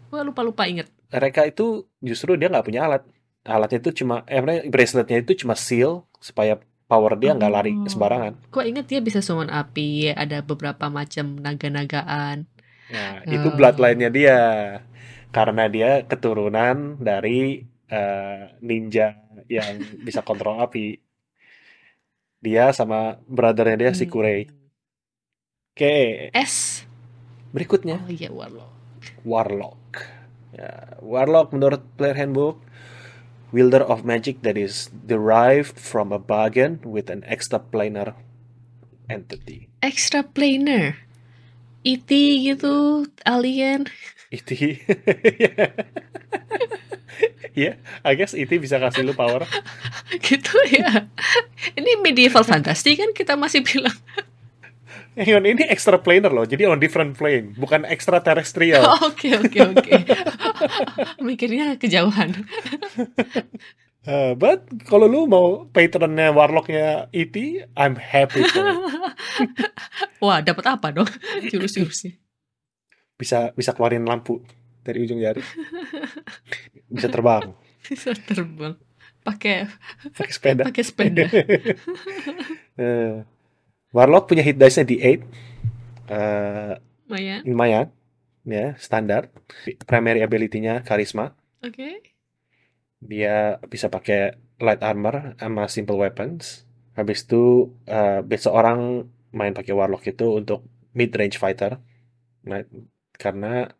[0.08, 0.92] gua lupa-lupa inget.
[1.08, 3.08] Reka itu justru dia nggak punya alat.
[3.44, 7.88] Alatnya itu cuma, eh braceletnya itu cuma seal supaya power dia nggak lari Oh.
[7.88, 8.36] sembarangan.
[8.52, 12.44] Gua inget dia bisa summon api, ada beberapa macam naga-nagaan.
[12.90, 13.54] Nah, itu Oh.
[13.56, 14.38] bloodline-nya dia.
[15.30, 19.18] Karena dia keturunan dari eh, ninja
[19.50, 20.98] yang bisa kontrol api.
[22.40, 24.46] Dia sama brothernya dia si Kurei.
[24.46, 24.58] Hmm.
[25.70, 26.84] Oke, S.
[27.50, 28.70] berikutnya Oh iya, Warlock.
[29.24, 29.86] Warlock.
[30.52, 32.58] Ya, Warlock menurut player handbook
[33.52, 38.14] wielder of magic that is derived from a bargain with an extraplanar
[39.10, 39.68] entity.
[39.82, 40.96] Extra planar.
[41.82, 42.10] E.T.
[42.44, 43.88] gitu, alien.
[44.28, 44.52] Itu
[47.58, 49.42] Ya, I guess itu bisa kasih lu power.
[50.26, 51.10] gitu ya.
[51.74, 53.96] Ini medieval fantasy kan kita masih bilang.
[55.20, 58.80] Hang on, ini extraplanar loh, jadi on different plane, bukan extraterrestrial.
[58.88, 59.92] Oh, Oke oke oke.
[61.28, 62.40] Mikirnya kejauhan.
[64.08, 67.36] Uh, but kalau lu mau patronnya warlocknya E.T.,
[67.76, 68.56] I'm happy it.
[70.24, 71.08] Wah, dapat apa dong?
[71.52, 72.16] Jurus-jurusnya.
[73.20, 74.40] Bisa bisa keluarin lampu
[74.80, 75.44] dari ujung jari.
[76.88, 77.52] Bisa terbang,
[77.84, 78.72] Bisa terbang.
[79.20, 79.68] Pakai
[80.16, 80.62] pakai sepeda.
[80.64, 81.28] pakai sepeda.
[82.80, 83.20] Eh,
[83.90, 85.26] Warlock punya hit dice-nya di 8.
[86.10, 86.74] Eh,
[87.10, 87.36] Maya.
[87.42, 87.86] lumayan,
[88.46, 89.34] ya, standar.
[89.86, 91.34] Primary ability-nya karisma.
[91.62, 91.98] Oke.
[93.02, 96.66] Dia bisa pakai light armor sama simple weapons.
[96.94, 101.82] Habis itu eh biasa orang main pakai warlock itu untuk mid range fighter.
[102.46, 102.62] Nah,
[103.18, 103.70] karena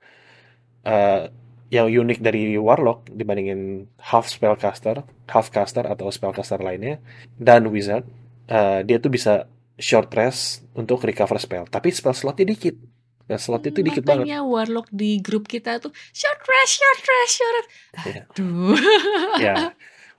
[0.83, 1.31] eh
[1.71, 6.99] yang unik dari warlock dibandingin half spellcaster, half caster atau spellcaster lainnya
[7.39, 8.03] dan wizard,
[8.51, 9.47] eh, dia tuh bisa
[9.81, 11.65] short rest untuk recover spell.
[11.65, 12.77] Tapi spell slotnya dikit.
[13.25, 14.29] Spell slot itu dikit banget.
[14.29, 17.69] Makanya warlock di grup kita tuh short rest, short rest, short rest.
[18.05, 18.23] Iya.
[18.29, 18.77] Aduh.
[19.49, 19.57] ya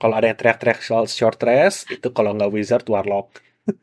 [0.02, 3.30] kalau ada yang teriak-teriak soal short rest itu kalau nggak wizard warlock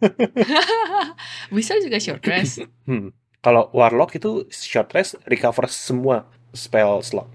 [1.55, 2.67] Bisa juga short rest.
[2.91, 3.15] hmm.
[3.39, 7.31] kalau warlock itu short rest recover semua spell slot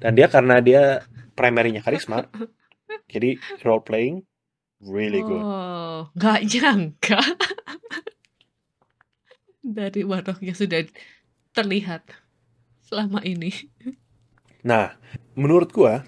[0.00, 1.04] dan dia karena dia
[1.36, 2.24] primernya karisma
[3.12, 4.24] jadi role playing
[4.84, 7.20] really good Oh, nggak nyangka.
[9.64, 10.84] Dari warlock yang sudah
[11.56, 12.04] terlihat
[12.84, 13.48] selama ini.
[14.60, 14.96] nah
[15.36, 16.04] menurut gua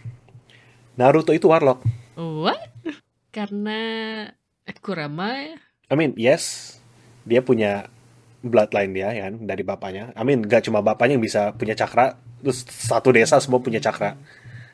[0.97, 1.81] Naruto itu warlock
[2.17, 2.73] What?
[3.33, 3.81] Karena
[4.81, 6.77] Kurama I mean yes
[7.27, 7.89] dia punya
[8.41, 12.17] bloodline dia ya kan dari bapaknya I mean gak cuma bapaknya yang bisa punya cakra
[12.41, 14.15] terus satu desa semua punya cakra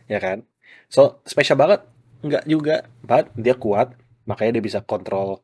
[0.06, 0.44] ya kan
[0.92, 1.80] so spesial banget
[2.22, 2.86] nggak juga.
[3.02, 5.42] But dia kuat makanya dia bisa kontrol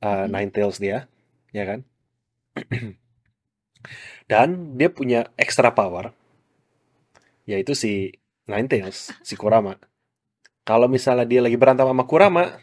[0.00, 0.30] uh, Mhm.
[0.30, 1.10] nine tails dia
[1.50, 1.80] ya kan?
[4.30, 6.10] Dan dia punya extra power
[7.46, 8.10] yaitu si
[8.50, 9.78] nine tails si Kurama.
[10.66, 12.58] Kalau misalnya dia lagi berantem sama Kurama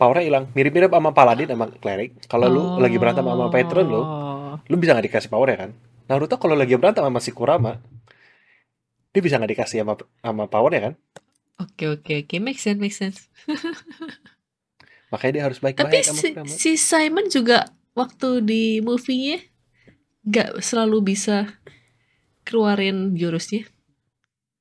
[0.00, 0.44] powernya hilang.
[0.56, 2.16] Mirip-mirip sama paladin sama cleric.
[2.24, 4.56] Kalau lu lagi berantem sama patron lu Oh.
[4.66, 5.70] lu bisa nggak dikasih power ya kan?
[6.08, 7.76] Naruto kalau lagi berantem sama si Kurama
[9.10, 10.94] dia bisa nggak dikasih sama sama power ya kan
[11.60, 13.18] Oke oke oke, make sense make sense.
[15.12, 17.66] makanya dia harus Tapi baik-baik sama si, si Simon juga
[17.98, 19.38] waktu di movie-nya
[20.28, 21.36] nggak selalu bisa
[22.46, 23.64] keluarin jurusnya.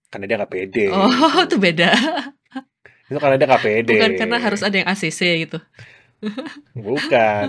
[0.10, 1.10] karena dia nggak pede Oh,
[1.46, 1.90] itu beda.
[3.10, 5.58] itu karena dia nggak pede Bukan karena harus ada yang ACC gitu.
[6.86, 7.48] bukan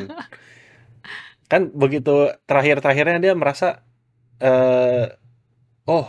[1.50, 3.82] kan begitu terakhir-terakhirnya dia merasa
[4.40, 5.10] eh
[5.88, 6.06] oh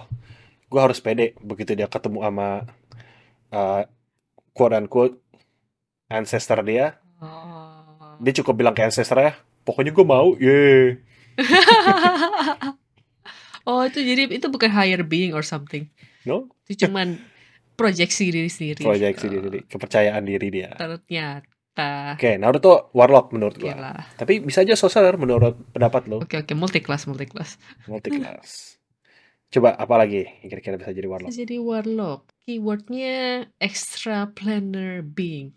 [0.72, 2.48] gua harus pede begitu dia ketemu sama
[3.52, 3.84] eh
[4.52, 5.16] quote unquote
[6.08, 8.18] ancestor dia Oh.
[8.18, 10.98] dia cukup bilang ke ancestor ya pokoknya gue mau ye
[13.64, 15.86] oh, itu jadi itu bukan higher being or something.
[16.24, 17.22] no Itu cuman
[17.74, 18.82] proyeksi diri sendiri.
[18.82, 22.18] proyeksi Oh, diri kepercayaan diri dia Ternyata.
[22.18, 24.02] oke Naruto warlock menurut lah.
[24.16, 27.58] tapi bisa aja sorcerer menurut pendapat lo Oke oke, multi class multi class.
[27.86, 28.76] multi class
[29.52, 32.22] coba apa lagi yang kira-kira bisa jadi warlock Jadi warlock.
[32.42, 35.54] Keywordnya extra planar being.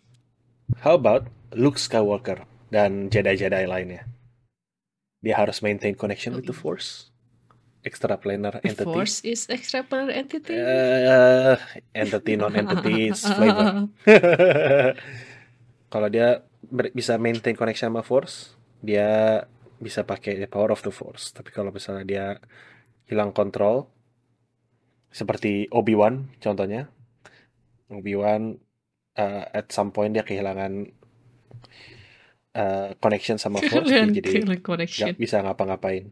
[0.82, 4.04] How about Luke Skywalker dan Jedi-Jedi lainnya?
[5.24, 7.08] Dia harus maintain connection with the Force.
[7.84, 8.88] Extraplanar The entity.
[8.88, 10.56] force is extra planar entity.
[10.56, 11.56] Eh,
[11.92, 13.92] entity non-entity is flavor.
[15.92, 16.42] Kalau dia
[16.92, 19.44] bisa maintain connection sama Force, dia
[19.80, 21.32] bisa pakai the power of the Force.
[21.32, 22.26] Tapi kalau misalnya dia
[23.04, 23.88] hilang kontrol,
[25.12, 26.88] seperti Obi-Wan contohnya.
[27.92, 28.56] Obi-Wan
[29.14, 30.88] uh, at some point dia kehilangan
[32.56, 36.10] uh, connection sama Force dia jadi nggak bisa ngapa-ngapain.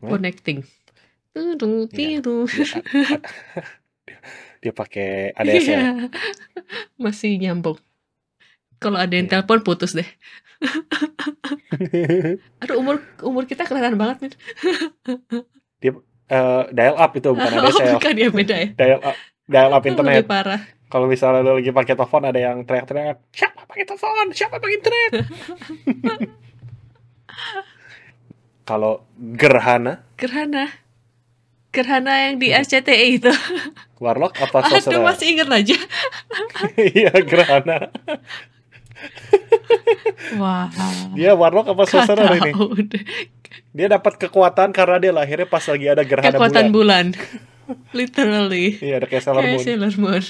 [0.00, 0.64] Connecting.
[1.30, 2.24] Tudu, Iya.
[2.24, 2.48] tidu.
[2.48, 2.82] Dia,
[4.64, 5.70] dia pakai ADSL.
[5.70, 5.82] Iya.
[6.98, 7.78] Masih nyambung.
[8.80, 9.44] Kalau ada yang Iya.
[9.44, 10.08] telepon putus deh.
[12.62, 14.32] Aduh umur umur kita kelihatan banget nih.
[16.30, 17.94] Eh, dial up itu bukan ADSL.
[17.98, 18.68] Bukan ya beda ya.
[18.72, 20.24] dial up, dial up Lebih internet.
[20.24, 20.60] parah.
[20.86, 25.12] Kalau misalnya lo lagi pakai telepon ada yang teriak-teriak, siapa pakai telepon, siapa pakai internet.
[28.62, 30.70] Kalau gerhana, Gerhana.
[31.70, 33.30] Gerhana yang di RCTI itu.
[33.98, 35.02] warlock apa Aduh sorcerer?
[35.02, 35.76] masih inget aja.
[36.98, 37.78] Iya gerhana.
[40.38, 40.68] Wah.
[41.14, 42.52] Dia warlock apa sorcerer ini?
[43.74, 47.14] Dia dapat kekuatan karena dia lahirnya pas lagi ada gerhana Kekuatan bulan.
[47.14, 47.48] bulan.
[47.94, 48.82] Literally.
[48.82, 49.62] Iya, ada kayak Sailor Moon.
[49.62, 50.22] Sailor Moon.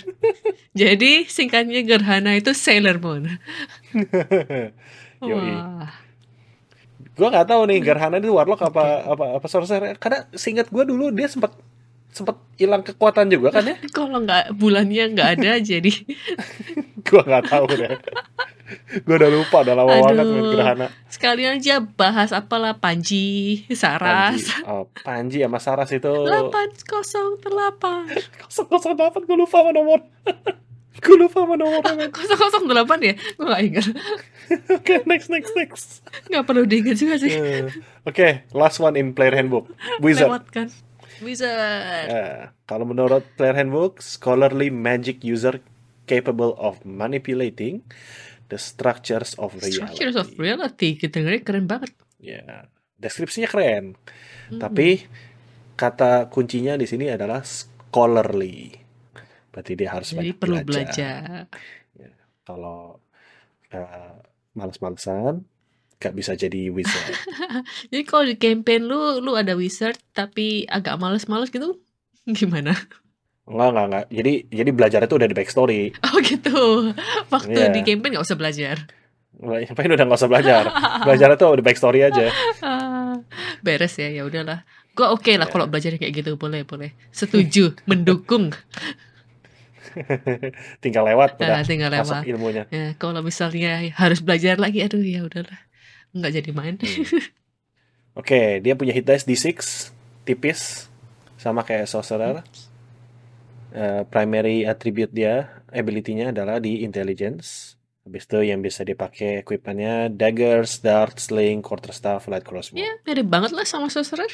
[0.76, 3.40] Jadi singkatnya Gerhana itu Sailor Moon.
[5.28, 5.54] Yoi.
[5.56, 5.88] Wah.
[7.16, 9.96] Gua nggak tahu nih gerhana itu warlock apa apa apa sorcerer.
[10.00, 11.52] Karena seingat gua dulu dia sempat
[12.10, 13.76] sempat hilang kekuatan juga kan ya?
[13.96, 15.92] Kalau nggak bulannya nggak ada jadi
[17.08, 17.92] Gua nggak tahu deh.
[19.06, 20.52] Gua udah lupa udah lama banget main Aduh.
[20.54, 20.86] gerhana.
[21.10, 24.46] sekalian aja bahas apalah Panji, Saras.
[24.46, 30.00] Panji, oh, Panji sama Saras itu 808 008 gue lupa sama nomor.
[31.04, 31.94] gue lupa sama nomornya.
[31.96, 32.10] men.
[32.10, 33.14] 008 ya?
[33.38, 33.86] Gue gak ingat
[34.76, 35.88] Oke, next next next.
[36.26, 37.70] Gak perlu diingat juga sih Eh,
[38.04, 39.70] Oke, last one in player handbook.
[40.02, 40.28] Wizard.
[40.28, 40.66] Lewat kan
[41.22, 45.62] Wizard Eh, kalau menurut player handbook, scholarly magic user
[46.10, 47.86] capable of manipulating
[48.50, 49.78] the structures of reality.
[49.78, 52.68] Structures of Reality Kita dengerin keren banget Ya,
[53.00, 53.96] deskripsinya keren.
[53.96, 54.60] Mm-mm.
[54.60, 55.08] Tapi
[55.72, 58.76] kata kuncinya di sini adalah scholarly.
[59.48, 61.48] Berarti dia harus Jadi banyak perlu belajar
[62.44, 63.00] Kalau
[63.72, 64.14] eh,
[64.52, 65.48] males-malesan,
[65.96, 67.16] gak bisa jadi wizard.
[67.90, 71.80] Jadi kalau di campaign lu Lu ada Wizard Tapi agak males-males gitu
[72.28, 72.76] Gimana?
[73.46, 74.04] Enggak, enggak, enggak.
[74.08, 75.80] Jadi jadi belajar itu udah di backstory.
[76.10, 76.60] Oh gitu
[77.28, 77.72] Waktu Iya.
[77.72, 78.76] di campaign gak usah belajar
[79.40, 80.62] Ngapain udah nggak usah belajar.
[81.08, 82.28] Belajar itu udah backstory aja.
[82.60, 83.16] Ah,
[83.64, 85.52] Beres ya ya udahlah Gue oke lah Ya.
[85.54, 88.52] kalau belajar kayak gitu boleh boleh setuju mendukung
[90.78, 92.62] Tinggal lewat udah Ah, tinggal masuk lewat ilmunya.
[92.70, 95.58] Ya, kalau misalnya harus belajar lagi, aduh ya udahlah,
[96.14, 96.74] nggak jadi main.
[96.78, 97.02] Hmm.
[98.14, 99.90] Oke, dia punya hit dice D6
[100.22, 100.86] tipis
[101.34, 102.44] sama kayak sorcerer.
[103.70, 107.78] Eh, primary attribute dia, ability-nya adalah di intelligence.
[108.02, 112.82] Habis itu yang bisa dipakai equipmentnya daggers, darts, sling, quarterstaff, light crossbow.
[112.82, 114.30] Ya, mirip banget lah sama sorcerer.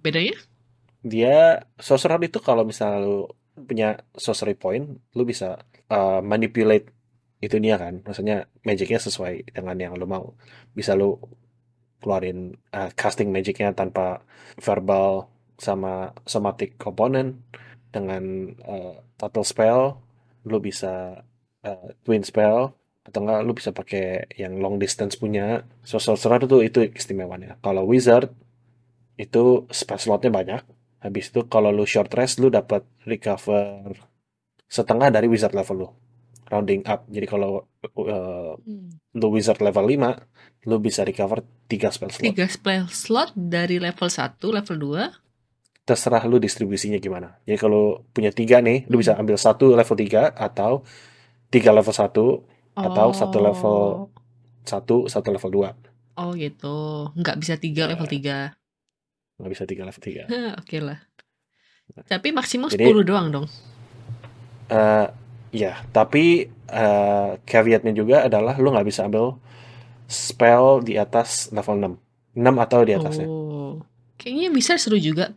[0.00, 0.32] Bedanya?
[1.04, 3.28] Dia sorcerer itu kalau misalnya lu
[3.60, 5.60] punya sorcery point, lu bisa
[5.92, 6.88] uh, manipulate
[7.44, 8.00] itu dia kan.
[8.00, 10.32] Maksudnya magicnya sesuai dengan yang lu mau.
[10.72, 11.20] Bisa lu
[12.00, 14.24] keluarin uh, casting magicnya tanpa
[14.56, 15.28] verbal
[15.60, 17.36] sama somatic component
[17.90, 19.80] dengan uh, total spell
[20.46, 21.20] lu bisa
[21.66, 22.72] uh, twin spell
[23.04, 25.66] atau enggak lu bisa pakai yang long distance punya.
[25.82, 28.32] So sorcerer itu itu istimewanya kalau wizard
[29.20, 30.62] itu spell slotnya banyak.
[31.00, 33.96] Habis itu kalau lu short rest lu dapat recover
[34.68, 35.88] setengah dari wizard level lu.
[36.50, 37.06] Rounding up.
[37.06, 38.54] Jadi kalau uh,
[39.14, 42.26] lu wizard level 5 lu bisa recover 3 spell slot.
[42.26, 45.29] Tiga spell slot dari level 1, level 2.
[45.84, 47.40] Terserah lu distribusinya gimana.
[47.44, 50.84] Jadi kalau punya tiga nih, lu bisa ambil satu level 3 atau
[51.50, 52.06] tiga level 1
[52.78, 53.78] atau satu level
[54.62, 56.20] satu satu level 2.
[56.20, 58.54] Oh gitu, nggak bisa tiga level 3
[59.40, 60.28] Nggak bisa tiga level 3.
[60.60, 61.00] Oke lah.
[62.06, 63.46] Tapi maksimal Jadi- 10 doang dong.
[64.70, 65.06] Eh
[65.50, 69.40] ya, tapi eh caveatnya juga adalah lu nggak bisa ambil
[70.06, 71.98] spell di atas level
[72.36, 72.38] 6.
[72.38, 73.26] 6 atau di atasnya.
[73.26, 73.82] Oh,
[74.20, 75.32] kayaknya bisa seru juga.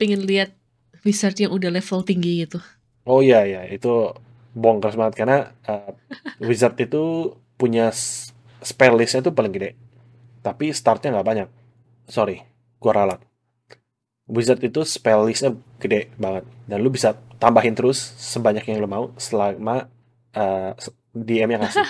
[0.00, 0.52] Pengen lihat
[1.06, 2.58] wizard yang udah level tinggi gitu.
[3.08, 3.88] Oh iya ya, itu
[4.62, 5.36] bonkers banget karena
[5.70, 5.92] eh,
[6.48, 7.90] wizard itu punya
[8.62, 9.70] spell listnya tuh paling gede.
[10.46, 11.48] Tapi startnya nggak banyak.
[12.08, 12.36] Sorry,
[12.82, 13.20] gua ralat.
[14.28, 19.04] Wizard itu spell listnya gede banget dan lu bisa tambahin terus sebanyak yang lu mau
[19.16, 19.88] selama
[20.36, 21.80] eh, s- DM yang ngasih.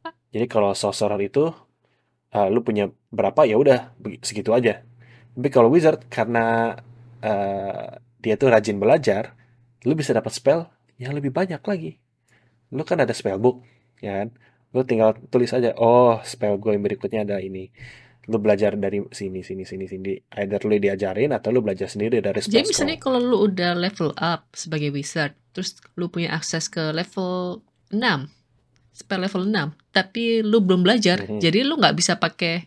[0.34, 1.52] Jadi kalau sorcerer itu
[2.34, 4.84] eh, lu punya berapa ya udah segitu aja.
[5.38, 6.76] Tapi kalau wizard karena
[7.22, 9.38] eh, dia tuh rajin belajar,
[9.86, 10.66] lu bisa dapat spell
[10.98, 12.02] yang lebih banyak lagi.
[12.74, 13.62] Lu kan ada spell book,
[14.02, 14.28] ya kan?
[14.74, 17.70] Lu tinggal tulis aja, oh spell gue yang berikutnya ada ini.
[18.28, 22.44] lu belajar dari sini sini sini sini either lu diajarin atau lu belajar sendiri dari
[22.44, 26.92] spell Jadi misalnya kalau lu udah level up sebagai wizard, terus lu punya akses ke
[26.92, 28.28] level 6,
[28.98, 31.38] spell level 6, tapi lu belum belajar, Mhm.
[31.38, 32.66] jadi lu nggak bisa pakai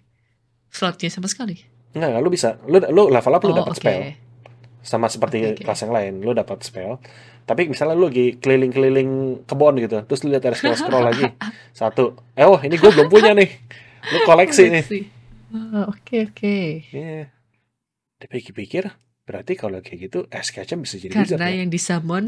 [0.67, 1.59] slotnya sama sekali.
[1.91, 2.55] Enggak, lu bisa.
[2.63, 3.81] Lu lu level up lu Oh, dapat oke.
[3.83, 4.01] spell.
[4.81, 5.63] Sama seperti Oke, oke.
[5.67, 6.97] kelas yang lain, lu dapat spell.
[7.43, 11.27] Tapi misalnya lu lagi keliling-keliling kebon gitu, terus lu lihat ada scroll scroll lagi.
[11.75, 12.15] Satu.
[12.33, 13.49] Eh, wah, ini gue belum punya nih.
[14.07, 14.83] Lu koleksi nih.
[15.51, 16.57] Oh, Oke oke.
[16.89, 17.27] Iya.
[18.17, 18.87] Dipikir-pikir,
[19.23, 21.57] berarti kalau kayak gitu es kacang bisa jadi wizard Karena ya?
[21.59, 22.25] yang disummon,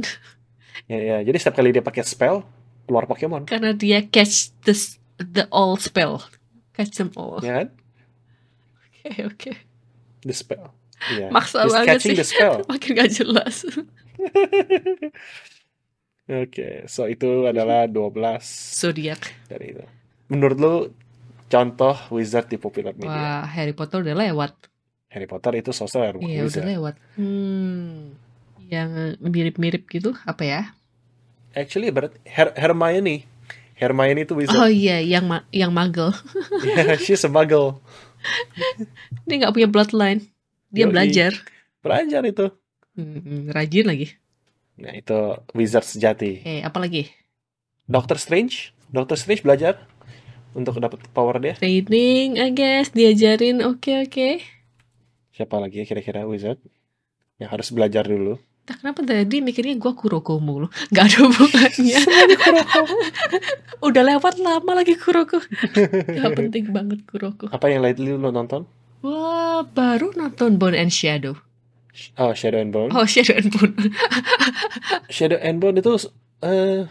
[0.83, 1.17] Ya, ya.
[1.21, 2.41] Jadi setiap kali dia pakai spell,
[2.83, 3.45] keluar Pokemon.
[3.45, 4.73] karena dia catch the
[5.17, 6.23] the all spell,
[6.71, 7.37] catch them all.
[7.37, 7.67] Oke Ya kan?
[9.25, 9.51] oke.
[10.21, 10.71] The spell.
[11.05, 11.27] Iya.
[11.29, 12.19] Maksa He's banget catching sih.
[12.19, 12.55] the spell.
[12.71, 13.55] Makin gak jelas.
[16.23, 18.15] Oke, so itu adalah 12
[18.71, 19.19] Zodiac.
[19.45, 19.83] dari itu.
[20.31, 20.73] Menurut lu
[21.45, 23.43] contoh wizard di popular media?
[23.43, 24.55] Wah, Harry Potter udah lewat.
[25.11, 26.63] Harry Potter itu sosok Iya, udah wizard.
[26.65, 26.95] lewat.
[27.19, 28.15] Hmm.
[28.71, 30.61] Yang mirip-mirip gitu apa ya?
[31.53, 33.25] Actually, berarti Her- Hermione.
[33.73, 34.69] Hermione itu Oh wizard.
[34.69, 36.13] iya, yang ma- yang magel.
[36.65, 37.81] Yeah, she's a muggle.
[39.27, 40.29] Dia nggak punya bloodline.
[40.69, 40.91] Dia Yoi.
[40.93, 41.31] belajar.
[41.79, 42.47] Belajar itu.
[42.95, 44.07] Hmm, rajin lagi.
[44.73, 45.17] Nah, itu
[45.53, 46.41] wizard sejati.
[46.41, 47.09] Eh, apa lagi?
[47.85, 48.71] Doctor Strange.
[48.87, 49.85] Doctor Strange belajar
[50.53, 51.53] untuk dapat power dia.
[51.53, 52.89] Training, I guess.
[52.89, 54.29] Diajarin, oke oke.
[55.29, 56.61] Siapa lagi kira-kira wizard
[57.37, 58.37] yang harus belajar dulu?
[58.63, 60.71] Tak kenapa tadi mikirnya gua Kuroko mulu.
[60.95, 61.99] Gak ada hubungannya.
[63.87, 65.43] Udah lewat lama lagi Kuroko.
[66.17, 67.51] Gak penting banget Kuroko.
[67.51, 68.63] Apa yang lately lu nonton?
[69.03, 71.35] Wah, baru nonton Bone and Shadow.
[72.15, 72.89] Oh, Shadow and Bone.
[72.95, 73.75] Oh, Shadow and Bone.
[75.11, 75.91] Shadow and Bone itu
[76.39, 76.87] eh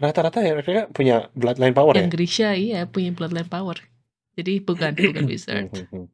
[0.00, 2.02] rata-rata ya mereka punya bloodline power ya.
[2.02, 3.76] Yang Grisha, iya, punya bloodline power.
[4.40, 5.68] Jadi bukan, bukan wizard.
[5.68, 6.08] Mhm.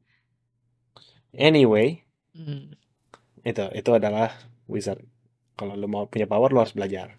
[1.31, 2.03] Anyway,
[2.37, 2.75] Hmm.
[3.41, 4.29] itu itu adalah
[4.67, 5.01] wizard.
[5.57, 7.17] Kalau lu mau punya power lu harus belajar.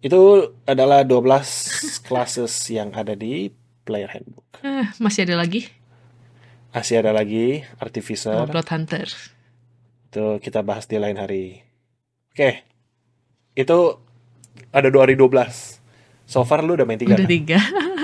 [0.00, 1.20] Itu adalah 12
[2.08, 3.52] classes yang ada di
[3.84, 4.46] player handbook.
[4.64, 5.68] Eh, masih ada lagi?
[6.70, 8.46] Masih ada lagi Oh, artificer.
[8.46, 9.06] Blood Hunter.
[10.08, 11.60] Itu kita bahas di lain hari.
[12.32, 12.64] Oke.
[13.58, 13.98] Itu
[14.70, 15.82] ada dua hari 12.
[16.30, 17.18] So far lu udah main tiga.
[17.18, 17.30] Udah kan?
[17.30, 17.58] tiga.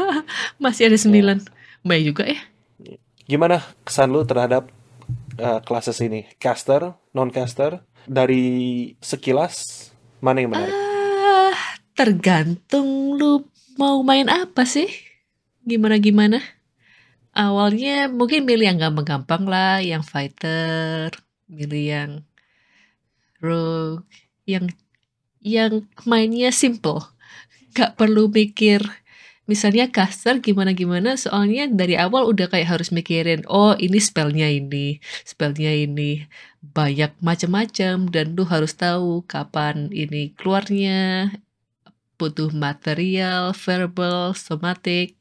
[0.62, 1.46] masih ada sembilan.
[1.86, 2.42] Baik juga ya.
[3.30, 4.70] Gimana kesan lu terhadap
[5.38, 6.26] uh, classes ini?
[6.42, 7.82] Caster, non-caster?
[8.06, 9.90] Dari sekilas,
[10.22, 10.70] mana yang menarik?
[10.70, 11.58] Ah,
[11.98, 14.86] tergantung lu mau main apa sih?
[15.66, 16.38] Gimana-gimana?
[17.34, 21.10] Awalnya mungkin milih yang gampang-gampang lah, yang fighter,
[21.50, 22.10] milih yang
[23.42, 24.06] rogue,
[24.46, 24.70] yang
[25.42, 27.02] yang mainnya simple.
[27.74, 28.86] Gak perlu mikir
[29.46, 35.70] misalnya caster gimana-gimana soalnya dari awal udah kayak harus mikirin oh ini spellnya ini spellnya
[35.70, 36.26] ini
[36.72, 41.30] banyak macam-macam dan lu harus tahu kapan ini keluarnya.
[42.16, 45.14] Butuh material verbal somatic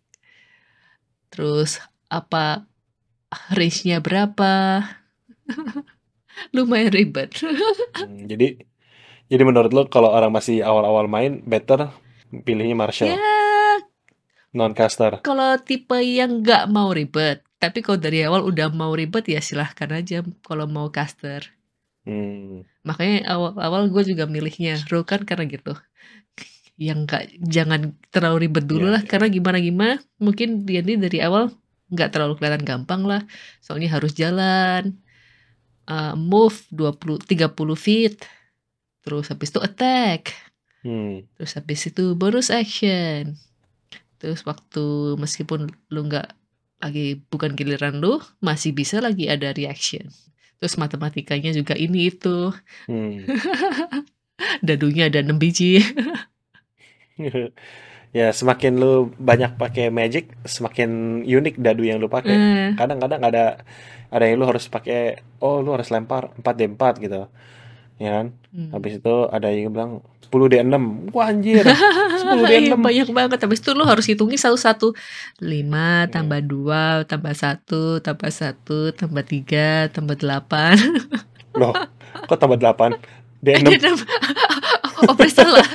[1.28, 2.64] terus apa
[3.52, 4.84] range-nya berapa?
[6.56, 7.36] Lumayan ribet.
[7.96, 8.60] Hmm, jadi
[9.32, 11.96] jadi menurut lo kalau orang masih awal-awal main better
[12.44, 13.16] pilihnya Marshall?
[13.16, 13.80] Ya.
[14.52, 15.24] Non-caster.
[15.24, 19.90] kalau tipe yang nggak mau ribet tapi kalau dari awal udah mau ribet ya silahkan
[19.92, 21.52] aja kalau mau caster
[22.06, 22.62] Hmm.
[22.86, 25.74] makanya awal-awal gue juga milihnya rogue kan karena gitu
[26.78, 29.10] yang nggak jangan terlalu ribet dulu Iya, lah iya.
[29.10, 31.50] karena gimana gimana mungkin dia ini dari awal
[31.90, 33.26] nggak terlalu kelihatan gampang lah
[33.58, 35.02] soalnya harus jalan
[35.90, 38.22] uh, move 20 30 feet
[39.02, 40.30] terus habis itu attack
[40.86, 41.26] Hmm.
[41.34, 43.34] terus habis itu bonus action
[44.22, 46.30] terus waktu meskipun lu nggak
[46.84, 47.02] lagi
[47.32, 50.06] bukan giliran lu masih bisa lagi ada reaction
[50.60, 52.28] terus matematikanya juga ini itu
[52.88, 53.26] Hmm.
[54.68, 55.80] dadunya ada 6 biji
[58.18, 58.88] ya semakin lu
[59.30, 60.24] banyak pakai magic,
[60.56, 60.90] semakin
[61.26, 62.36] unik dadu yang lu pakai.
[62.36, 63.44] Eh, Kadang-kadang ada
[64.14, 67.28] ada yang lu harus pakai oh lu harus lempar 4D4 gitu.
[67.96, 68.26] Ya kan?
[68.52, 68.70] hmm.
[68.76, 69.92] Habis itu ada yang bilang
[70.28, 70.76] 10D6.
[71.16, 71.64] Wah anjir.
[72.26, 72.82] Iya, 10D6.
[72.82, 74.98] banyak banget habis itu lu harus hitungin satu-satu
[75.40, 76.10] 5 Iya.
[76.10, 80.50] tambah 2 tambah 1 tambah 1 tambah 3 tambah 8
[81.62, 81.72] Loh,
[82.26, 82.98] kok tambah 8?
[83.46, 83.86] D6
[85.06, 85.68] oh berarti salah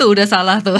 [0.00, 0.78] tuh udah salah tuh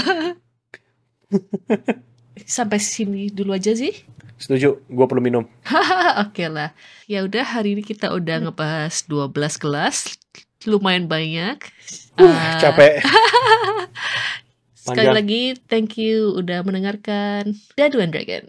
[2.49, 3.93] sampai sini dulu aja sih
[4.39, 5.43] Setuju, gua perlu minum.
[6.25, 6.71] Oke lah.
[7.11, 10.15] Ya udah hari ini kita udah ngebahas 12 kelas.
[10.63, 11.59] Lumayan banyak.
[12.15, 13.03] Ah, Capek.
[14.79, 15.15] Sekali Panjang.
[15.15, 18.47] lagi thank you udah mendengarkan Dadu and Dragon.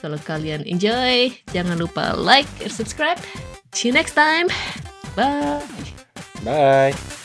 [0.00, 3.20] Kalau kalian enjoy, jangan lupa like and subscribe.
[3.72, 4.48] See you next time.
[5.16, 5.64] Bye.
[6.44, 7.19] Bye.